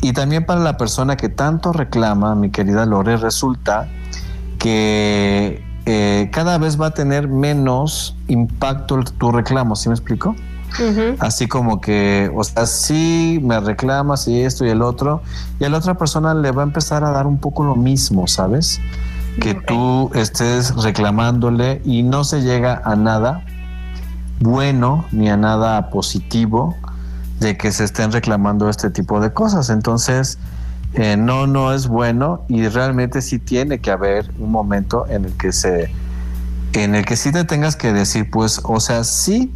[0.00, 3.88] y también para la persona que tanto reclama, mi querida Lore, resulta
[4.60, 10.36] que eh, cada vez va a tener menos impacto tu reclamo, ¿sí me explico?
[11.18, 15.20] Así como que, o sea, sí me reclamas y esto y el otro,
[15.58, 18.28] y a la otra persona le va a empezar a dar un poco lo mismo,
[18.28, 18.80] ¿sabes?
[19.40, 23.42] Que tú estés reclamándole y no se llega a nada
[24.38, 26.76] bueno ni a nada positivo
[27.40, 29.70] de que se estén reclamando este tipo de cosas.
[29.70, 30.38] Entonces,
[30.94, 35.32] eh, no, no es bueno y realmente sí tiene que haber un momento en el
[35.36, 35.90] que se,
[36.72, 39.54] en el que sí te tengas que decir, pues, o sea, sí,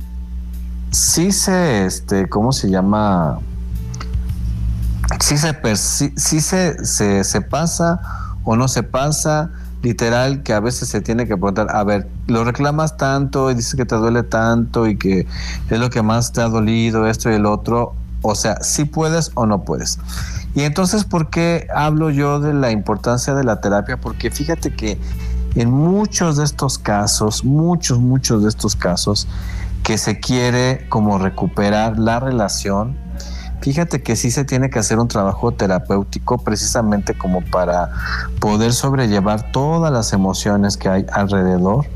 [0.91, 3.41] sí se, este, ¿cómo se llama?
[5.21, 5.55] Sí se,
[6.17, 8.01] sí, se, se, pasa
[8.45, 9.51] o no se pasa,
[9.83, 13.75] literal que a veces se tiene que preguntar, a ver, lo reclamas tanto y dices
[13.75, 15.27] que te duele tanto y que
[15.69, 19.33] es lo que más te ha dolido, esto y el otro, o sea, si puedes
[19.35, 19.99] o no puedes.
[20.55, 23.97] Y entonces, ¿por qué hablo yo de la importancia de la terapia?
[23.97, 24.99] Porque fíjate que
[25.57, 29.27] en muchos de estos casos, muchos, muchos de estos casos,
[29.83, 32.97] que se quiere como recuperar la relación,
[33.61, 37.91] fíjate que sí se tiene que hacer un trabajo terapéutico precisamente como para
[38.41, 41.87] poder sobrellevar todas las emociones que hay alrededor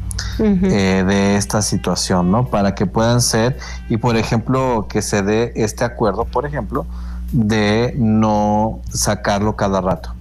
[0.41, 2.47] eh, de esta situación, ¿no?
[2.47, 3.57] Para que puedan ser,
[3.89, 6.87] y por ejemplo, que se dé este acuerdo, por ejemplo,
[7.33, 10.15] de no sacarlo cada rato.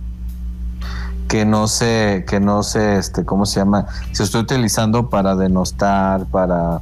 [1.27, 3.87] Que no se, que no se, este, ¿cómo se llama?
[4.13, 6.79] Se estoy utilizando para denostar, para,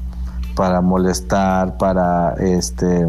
[0.55, 3.07] para molestar, para este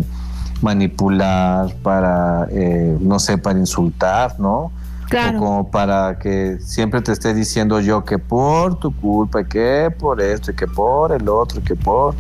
[0.62, 4.72] manipular, para, eh, no sé, para insultar, ¿no?
[5.08, 5.38] Claro.
[5.38, 9.94] O como para que siempre te esté diciendo yo que por tu culpa, y que
[9.96, 12.14] por esto, y que por el otro, y que por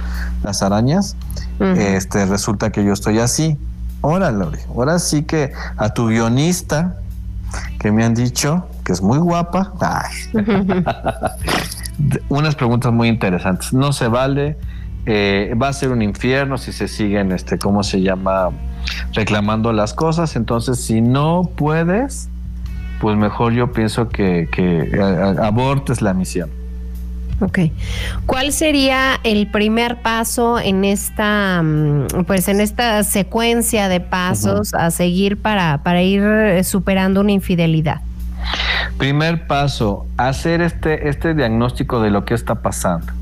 [0.44, 1.16] las arañas,
[1.58, 3.58] este, resulta que yo estoy así.
[4.08, 6.94] Órale, ahora sí que a tu guionista,
[7.80, 9.72] que me han dicho que es muy guapa,
[12.28, 13.72] unas preguntas muy interesantes.
[13.72, 14.56] No se vale,
[15.06, 18.50] eh, va a ser un infierno si se siguen, este, ¿cómo se llama?
[19.12, 20.36] Reclamando las cosas.
[20.36, 22.28] Entonces, si no puedes,
[23.00, 25.00] pues mejor yo pienso que, que
[25.42, 26.48] abortes la misión.
[27.40, 27.58] Ok.
[28.24, 34.90] ¿Cuál sería el primer paso en esta, mm, pues en esta secuencia de pasos a
[34.90, 38.00] seguir para, para ir eh, superando una infidelidad?
[38.98, 43.12] Primer paso, hacer este, este diagnóstico de lo que está pasando.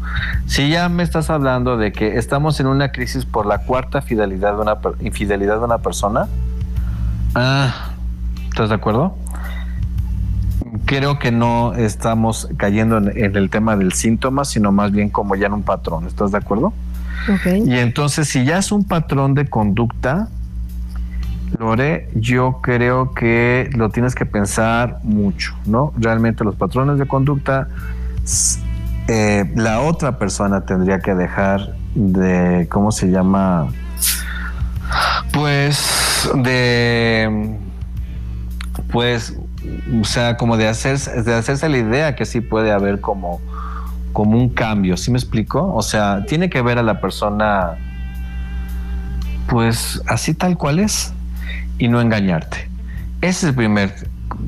[0.46, 4.54] Si ya me estás hablando de que estamos en una crisis por la cuarta fidelidad
[4.54, 6.28] de una, infidelidad de una persona,
[7.34, 7.90] ah,
[8.48, 9.16] ¿estás de acuerdo?
[10.84, 15.46] Creo que no estamos cayendo en, el tema del síntoma, sino más bien como ya
[15.46, 16.06] en un patrón.
[16.06, 16.72] ¿Estás de acuerdo?
[17.64, 20.28] Y entonces, si ya es un patrón de conducta,
[21.58, 25.92] Lore, yo creo que lo tienes que pensar mucho, ¿no?
[25.96, 27.68] Realmente los patrones de conducta,
[29.08, 33.68] eh, la otra persona tendría que dejar de, ¿cómo se llama?
[35.32, 37.58] Pues de,
[38.90, 39.38] pues,
[40.00, 43.40] o sea, como de hacerse, de hacerse la idea que sí puede haber como,
[44.12, 45.74] como un cambio, ¿sí me explico?
[45.74, 47.76] O sea, tiene que ver a la persona,
[49.48, 51.12] pues, así tal cual es
[51.78, 52.68] y no engañarte.
[53.20, 53.94] Ese es el primer,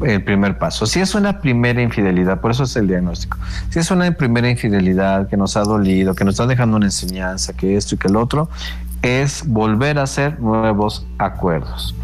[0.04, 0.86] el primer paso.
[0.86, 3.38] Si es una primera infidelidad, por eso es el diagnóstico.
[3.70, 7.52] Si es una primera infidelidad que nos ha dolido, que nos está dejando una enseñanza,
[7.54, 8.48] que esto y que el otro,
[9.02, 11.94] es volver a hacer nuevos acuerdos.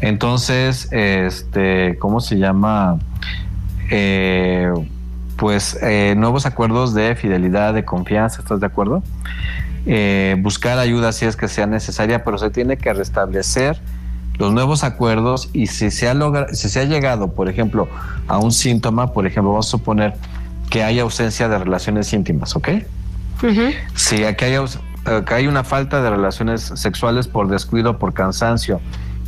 [0.00, 2.98] Entonces, este, ¿cómo se llama?
[3.90, 4.72] Eh,
[5.36, 9.02] pues eh, nuevos acuerdos de fidelidad, de confianza, ¿estás de acuerdo?
[9.86, 13.80] Eh, buscar ayuda si es que sea necesaria, pero se tiene que restablecer
[14.36, 17.88] los nuevos acuerdos y si se ha logrado, si se ha llegado, por ejemplo,
[18.26, 20.14] a un síntoma, por ejemplo, vamos a suponer
[20.70, 22.68] que hay ausencia de relaciones íntimas, ¿ok?
[23.94, 24.56] Si aquí hay,
[25.26, 28.80] que hay una falta de relaciones sexuales por descuido, por cansancio,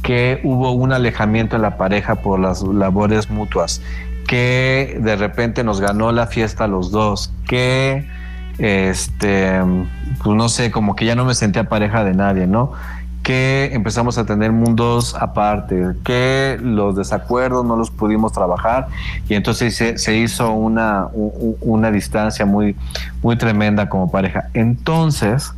[0.03, 3.83] que hubo un alejamiento en la pareja por las labores mutuas,
[4.27, 8.07] que de repente nos ganó la fiesta a los dos, que
[8.59, 9.61] este,
[10.23, 12.73] pues no sé, como que ya no me sentía pareja de nadie, ¿no?
[13.23, 18.89] que empezamos a tener mundos aparte, que los desacuerdos no los pudimos trabajar
[19.29, 21.09] y entonces se, hizo una,
[21.61, 22.77] una distancia muy,
[23.23, 24.49] muy tremenda como pareja.
[24.55, 25.53] Entonces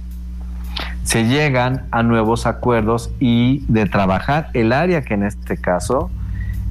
[1.05, 6.11] se llegan a nuevos acuerdos y de trabajar el área que en este caso,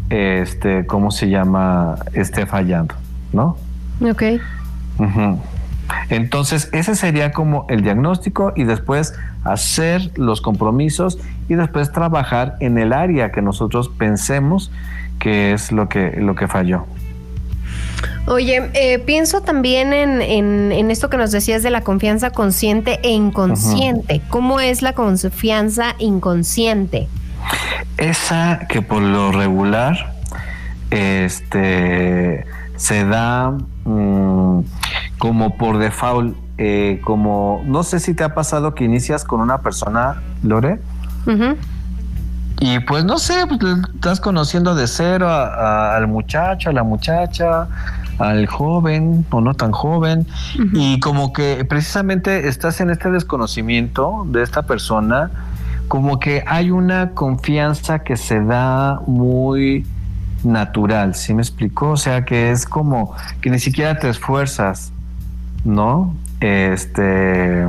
[0.09, 1.97] este, ¿cómo se llama?
[2.13, 2.95] esté fallando,
[3.33, 3.57] ¿no?
[4.01, 4.23] Ok.
[6.09, 9.13] Entonces, ese sería como el diagnóstico y después
[9.43, 11.17] hacer los compromisos
[11.49, 14.71] y después trabajar en el área que nosotros pensemos
[15.19, 16.85] que es lo que, lo que falló.
[18.27, 24.21] Oye, eh, pienso también en, esto que nos decías de la confianza consciente e inconsciente.
[24.29, 27.07] ¿Cómo es la confianza inconsciente?
[27.97, 30.13] Esa que por lo regular
[30.91, 32.45] este,
[32.75, 34.61] se da mm,
[35.17, 39.61] como por default eh, como, no sé si te ha pasado que inicias con una
[39.61, 40.79] persona, Lore,
[42.59, 47.67] y pues no sé, pues, estás conociendo de cero al muchacho, a la muchacha,
[48.21, 50.27] al joven o no tan joven,
[50.73, 55.31] y como que precisamente estás en este desconocimiento de esta persona,
[55.87, 59.85] como que hay una confianza que se da muy
[60.43, 61.91] natural, ¿sí me explicó?
[61.91, 64.91] O sea, que es como que ni siquiera te esfuerzas,
[65.63, 66.15] ¿no?
[66.39, 67.67] Este.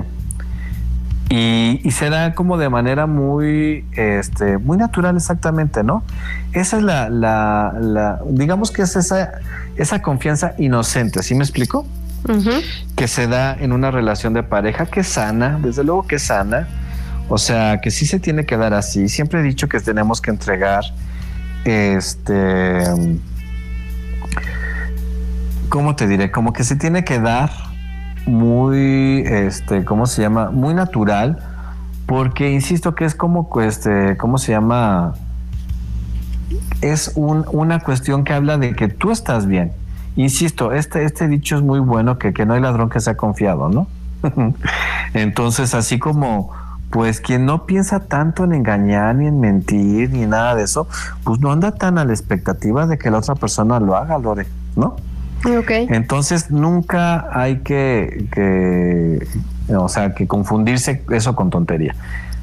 [1.28, 6.02] Y, se da como de manera muy, este, muy natural exactamente, ¿no?
[6.52, 9.32] Esa es la, la, digamos que es esa,
[9.76, 11.86] esa confianza inocente, ¿sí me explico?
[12.94, 16.68] Que se da en una relación de pareja que sana, desde luego que sana,
[17.28, 19.08] o sea, que sí se tiene que dar así.
[19.08, 20.84] Siempre he dicho que tenemos que entregar,
[21.64, 22.84] este,
[25.68, 26.30] ¿cómo te diré?
[26.30, 27.50] Como que se tiene que dar
[28.26, 30.50] muy, este, ¿cómo se llama?
[30.50, 31.38] Muy natural,
[32.06, 35.14] porque insisto que es como, este, ¿cómo se llama?
[36.80, 39.72] Es una cuestión que habla de que tú estás bien.
[40.16, 43.68] Insisto, este, este dicho es muy bueno, que, que no hay ladrón que sea confiado,
[43.68, 43.86] ¿no?
[45.14, 46.50] Entonces, así como,
[46.90, 50.86] pues quien no piensa tanto en engañar, ni en mentir, ni nada de eso,
[51.24, 54.46] pues no anda tan a la expectativa de que la otra persona lo haga, Lore,
[54.76, 54.96] ¿no?
[55.90, 59.26] Entonces nunca hay que,
[59.68, 61.96] o sea, que confundirse eso con tontería.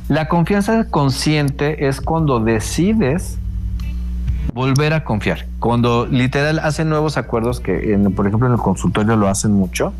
[0.09, 3.37] La confianza consciente es cuando decides
[4.53, 5.45] volver a confiar.
[5.59, 9.93] Cuando literal hacen nuevos acuerdos, que por ejemplo en el consultorio lo hacen mucho,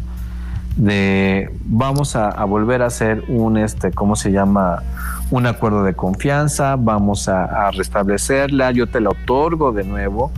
[0.75, 4.83] de vamos a, volver a hacer un, este, ¿cómo se llama?
[5.29, 10.31] Un acuerdo de confianza, vamos a, restablecerla, yo te la otorgo de nuevo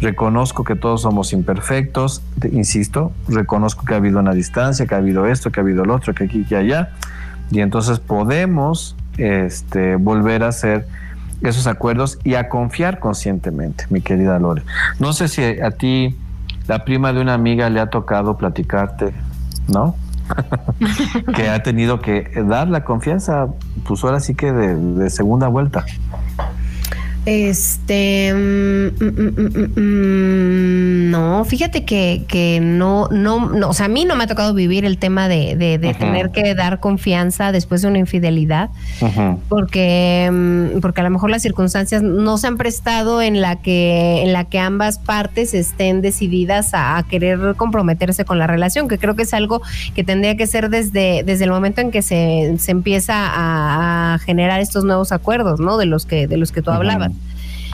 [0.00, 2.20] reconozco que todos somos imperfectos,
[2.52, 5.94] insisto, reconozco que ha habido una distancia, que ha habido esto, que ha habido lo
[5.94, 6.90] otro, que aquí, que allá,
[7.50, 10.86] y entonces podemos este, volver a hacer
[11.44, 14.62] esos acuerdos y a confiar conscientemente, mi querida Lore.
[14.98, 16.16] No sé si a ti
[16.66, 19.12] la prima de una amiga le ha tocado platicarte,
[19.68, 19.94] ¿no?
[21.36, 23.48] que ha tenido que dar la confianza,
[23.86, 25.84] pues ahora sí que de, de segunda vuelta.
[27.26, 34.04] Este, mm, mm, mm, no, fíjate que, que no, no, no, o sea, a mí
[34.04, 37.88] no me ha tocado vivir el tema de, de- tener que dar confianza después de
[37.88, 38.70] una infidelidad,
[39.48, 40.30] porque,
[40.82, 44.44] porque a lo mejor las circunstancias no se han prestado en la que, en la
[44.44, 49.22] que ambas partes estén decididas a, a querer comprometerse con la relación, que creo que
[49.22, 49.62] es algo
[49.94, 54.18] que tendría que ser desde, desde el momento en que se, se empieza a, a
[54.18, 55.78] generar estos nuevos acuerdos, ¿no?
[55.78, 57.12] De los que, de los que tú hablabas.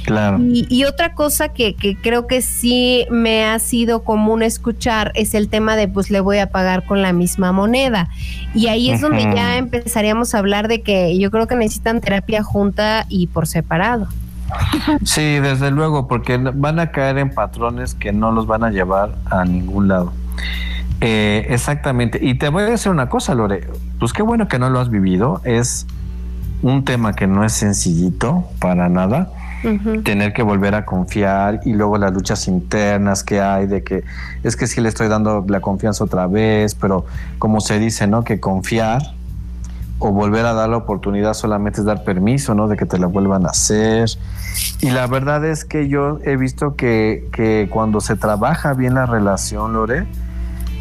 [0.04, 0.38] Claro.
[0.40, 5.34] Y, y otra cosa que, que creo que sí me ha sido común escuchar es
[5.34, 8.08] el tema de pues le voy a pagar con la misma moneda.
[8.54, 12.42] Y ahí es donde ya empezaríamos a hablar de que yo creo que necesitan terapia
[12.42, 14.08] junta y por separado.
[15.04, 19.14] Sí, desde luego, porque van a caer en patrones que no los van a llevar
[19.30, 20.12] a ningún lado.
[21.00, 22.18] Eh, exactamente.
[22.20, 23.68] Y te voy a decir una cosa, Lore.
[23.98, 25.40] Pues qué bueno que no lo has vivido.
[25.44, 25.86] Es
[26.62, 29.30] un tema que no es sencillito para nada.
[30.04, 34.04] Tener que volver a confiar y luego las luchas internas que hay de que
[34.42, 37.04] es que sí le estoy dando la confianza otra vez, pero
[37.38, 38.24] como se dice, ¿no?
[38.24, 39.02] Que confiar
[39.98, 42.68] o volver a dar la oportunidad solamente es dar permiso, ¿no?
[42.68, 44.08] De que te la vuelvan a hacer.
[44.80, 49.04] Y la verdad es que yo he visto que, que cuando se trabaja bien la
[49.04, 50.06] relación, Lore,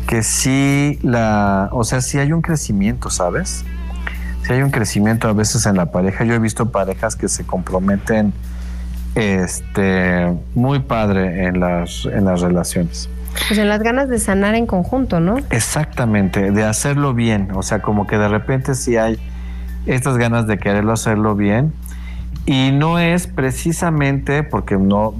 [0.08, 3.66] que sí la, o sea, sí hay un crecimiento, ¿sabes?
[4.44, 6.24] Sí hay un crecimiento a veces en la pareja.
[6.24, 8.34] Yo he visto parejas que se comprometen
[9.16, 13.10] este muy padre en las en las relaciones.
[13.48, 15.38] Pues en las ganas de sanar en conjunto, ¿no?
[15.50, 19.20] Exactamente, de hacerlo bien, o sea, como que de repente sí hay
[19.86, 21.74] estas ganas de quererlo hacerlo bien
[22.46, 25.14] y no es precisamente porque no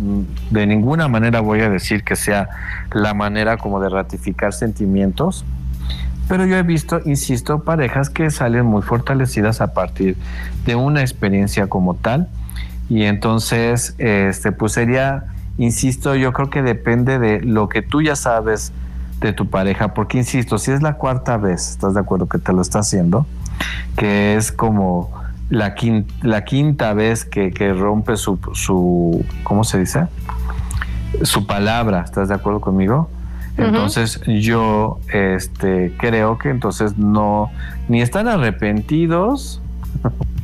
[0.50, 2.50] de ninguna manera voy a decir que sea
[2.92, 5.46] la manera como de ratificar sentimientos,
[6.28, 10.16] pero yo he visto, insisto, parejas que salen muy fortalecidas a partir
[10.66, 12.28] de una experiencia como tal
[12.90, 15.26] y entonces este pues sería
[15.60, 18.72] insisto, yo creo que depende de lo que tú ya sabes
[19.20, 22.54] de tu pareja, porque insisto, si es la cuarta vez, ¿estás de acuerdo que te
[22.54, 23.26] lo está haciendo?
[23.98, 25.12] Que es como
[25.50, 30.08] la quinta, la quinta vez que, que rompe su, su, ¿cómo se dice?
[31.24, 33.10] Su palabra, ¿estás de acuerdo conmigo?
[33.58, 37.52] Entonces yo este, creo que entonces no,
[37.90, 39.62] ni están arrepentidos,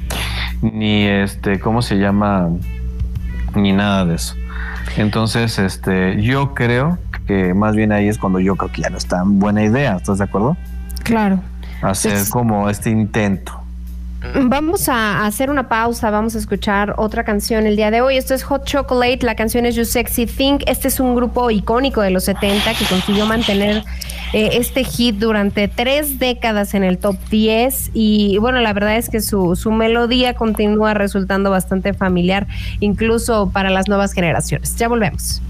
[0.73, 2.49] ni este, ¿cómo se llama?
[3.55, 4.35] Ni nada de eso.
[4.97, 6.97] Entonces, este, yo creo
[7.27, 9.95] que más bien ahí es cuando yo creo que ya no es tan buena idea,
[9.95, 10.55] ¿estás de acuerdo?
[11.03, 11.39] Claro.
[11.81, 13.61] Hacer Pues- como este intento.
[14.41, 18.17] Vamos a hacer una pausa, vamos a escuchar otra canción el día de hoy.
[18.17, 20.63] Esto es Hot Chocolate, la canción es You Sexy Think.
[20.65, 23.83] Este es un grupo icónico de los 70 que consiguió mantener
[24.33, 29.09] eh, este hit durante tres décadas en el top 10 y bueno, la verdad es
[29.09, 32.47] que su, su melodía continúa resultando bastante familiar,
[32.79, 34.75] incluso para las nuevas generaciones.
[34.75, 35.41] Ya volvemos.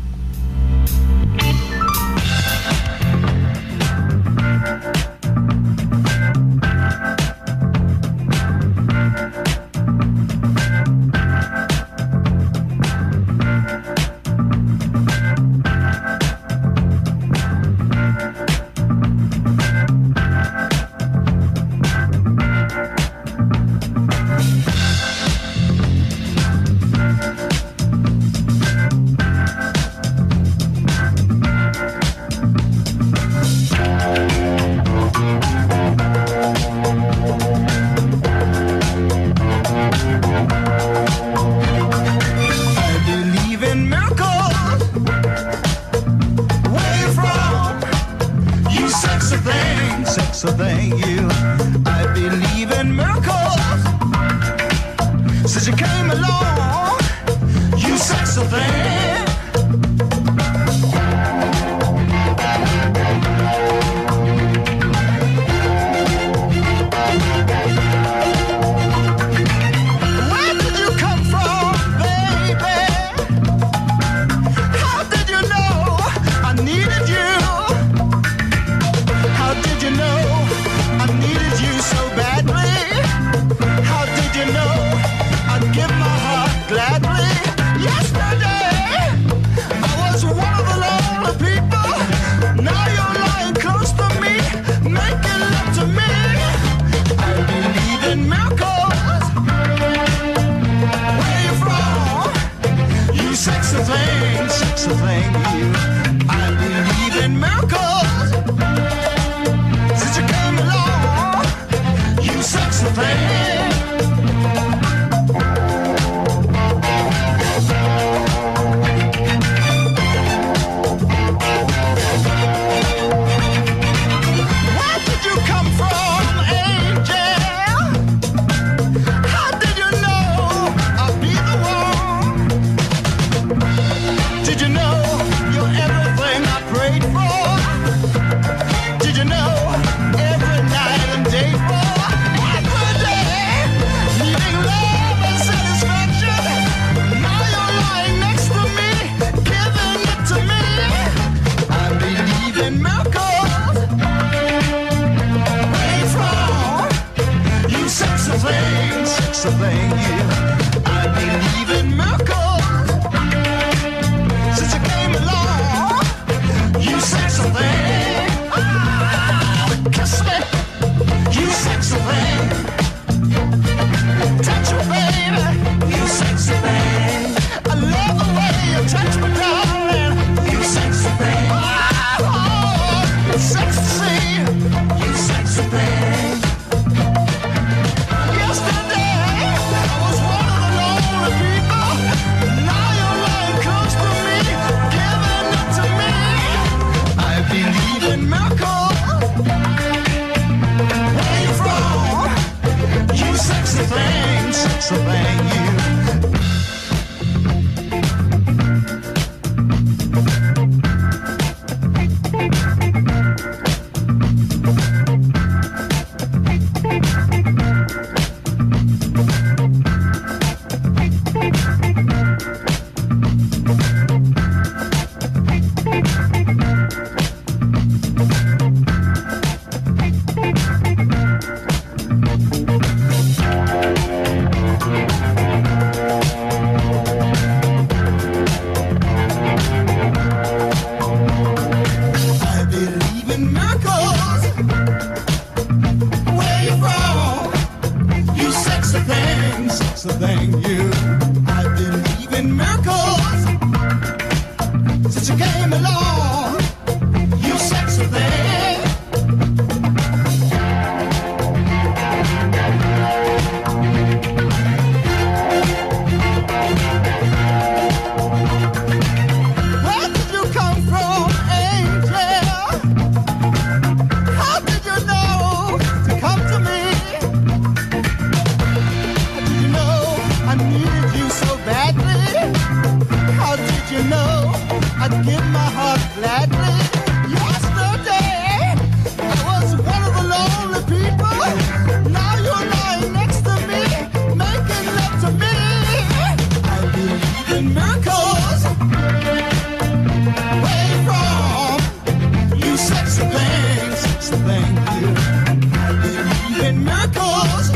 [306.66, 307.75] In miracles.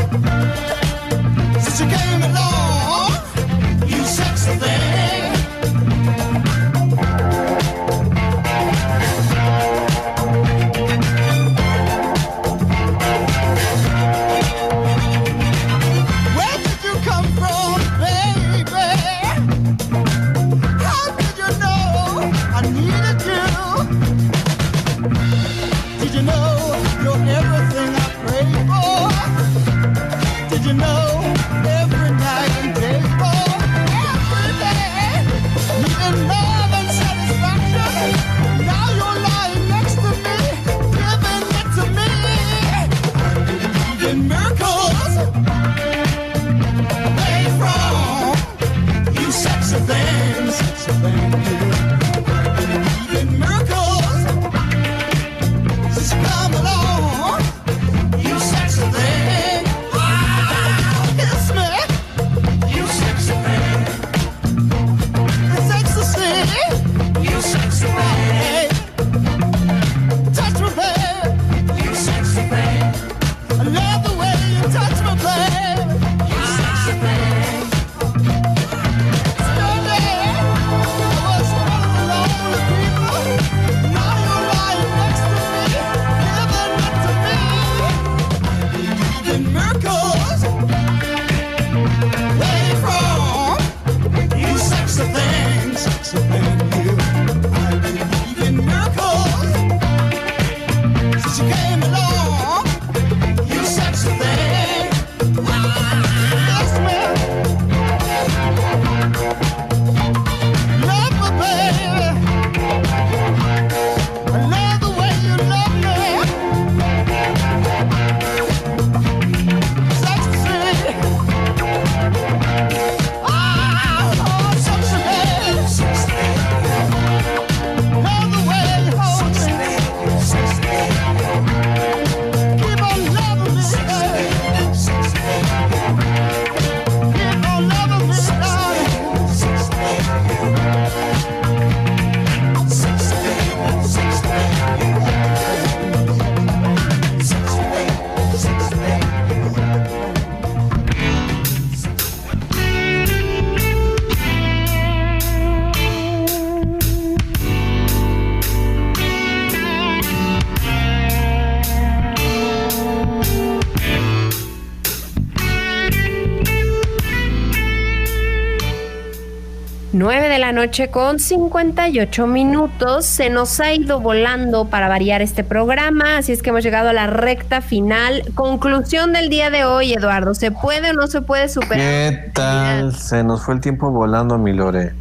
[170.40, 173.04] La noche con 58 minutos.
[173.04, 176.92] Se nos ha ido volando para variar este programa, así es que hemos llegado a
[176.94, 178.22] la recta final.
[178.34, 180.34] Conclusión del día de hoy, Eduardo.
[180.34, 181.78] ¿Se puede o no se puede superar?
[181.78, 182.96] ¿Qué tal?
[182.96, 184.94] Se nos fue el tiempo volando, mi Lore.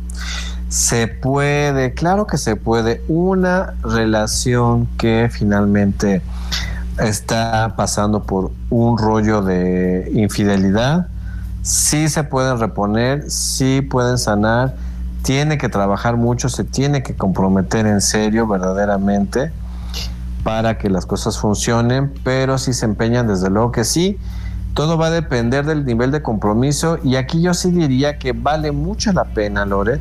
[0.67, 3.01] Se puede, claro que se puede.
[3.07, 6.21] Una relación que finalmente
[6.99, 11.07] está pasando por un rollo de infidelidad,
[11.61, 14.75] sí se pueden reponer, sí pueden sanar,
[15.29, 19.51] tiene que trabajar mucho, se tiene que comprometer en serio, verdaderamente,
[20.43, 24.17] para que las cosas funcionen, pero si se empeñan, desde luego que sí.
[24.73, 28.71] Todo va a depender del nivel de compromiso y aquí yo sí diría que vale
[28.71, 29.99] mucho la pena, Lore,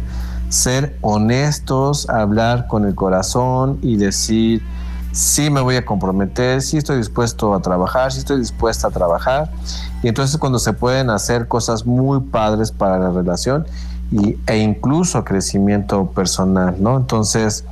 [0.49, 4.63] ser honestos, hablar con el corazón y decir,
[5.13, 9.51] sí me voy a comprometer, sí estoy dispuesto a trabajar, sí estoy dispuesta a trabajar.
[10.03, 13.67] Y entonces cuando se pueden hacer cosas muy padres para la relación
[14.11, 16.97] y, e incluso crecimiento personal, ¿no?
[16.97, 17.65] Entonces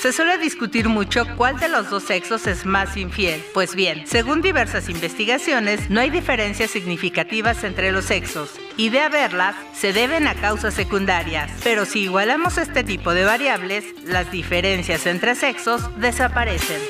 [0.00, 3.44] Se suele discutir mucho cuál de los dos sexos es más infiel.
[3.52, 9.54] Pues bien, según diversas investigaciones, no hay diferencias significativas entre los sexos y de haberlas
[9.74, 11.50] se deben a causas secundarias.
[11.62, 16.80] Pero si igualamos este tipo de variables, las diferencias entre sexos desaparecen.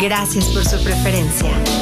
[0.00, 1.81] Gracias por su preferencia.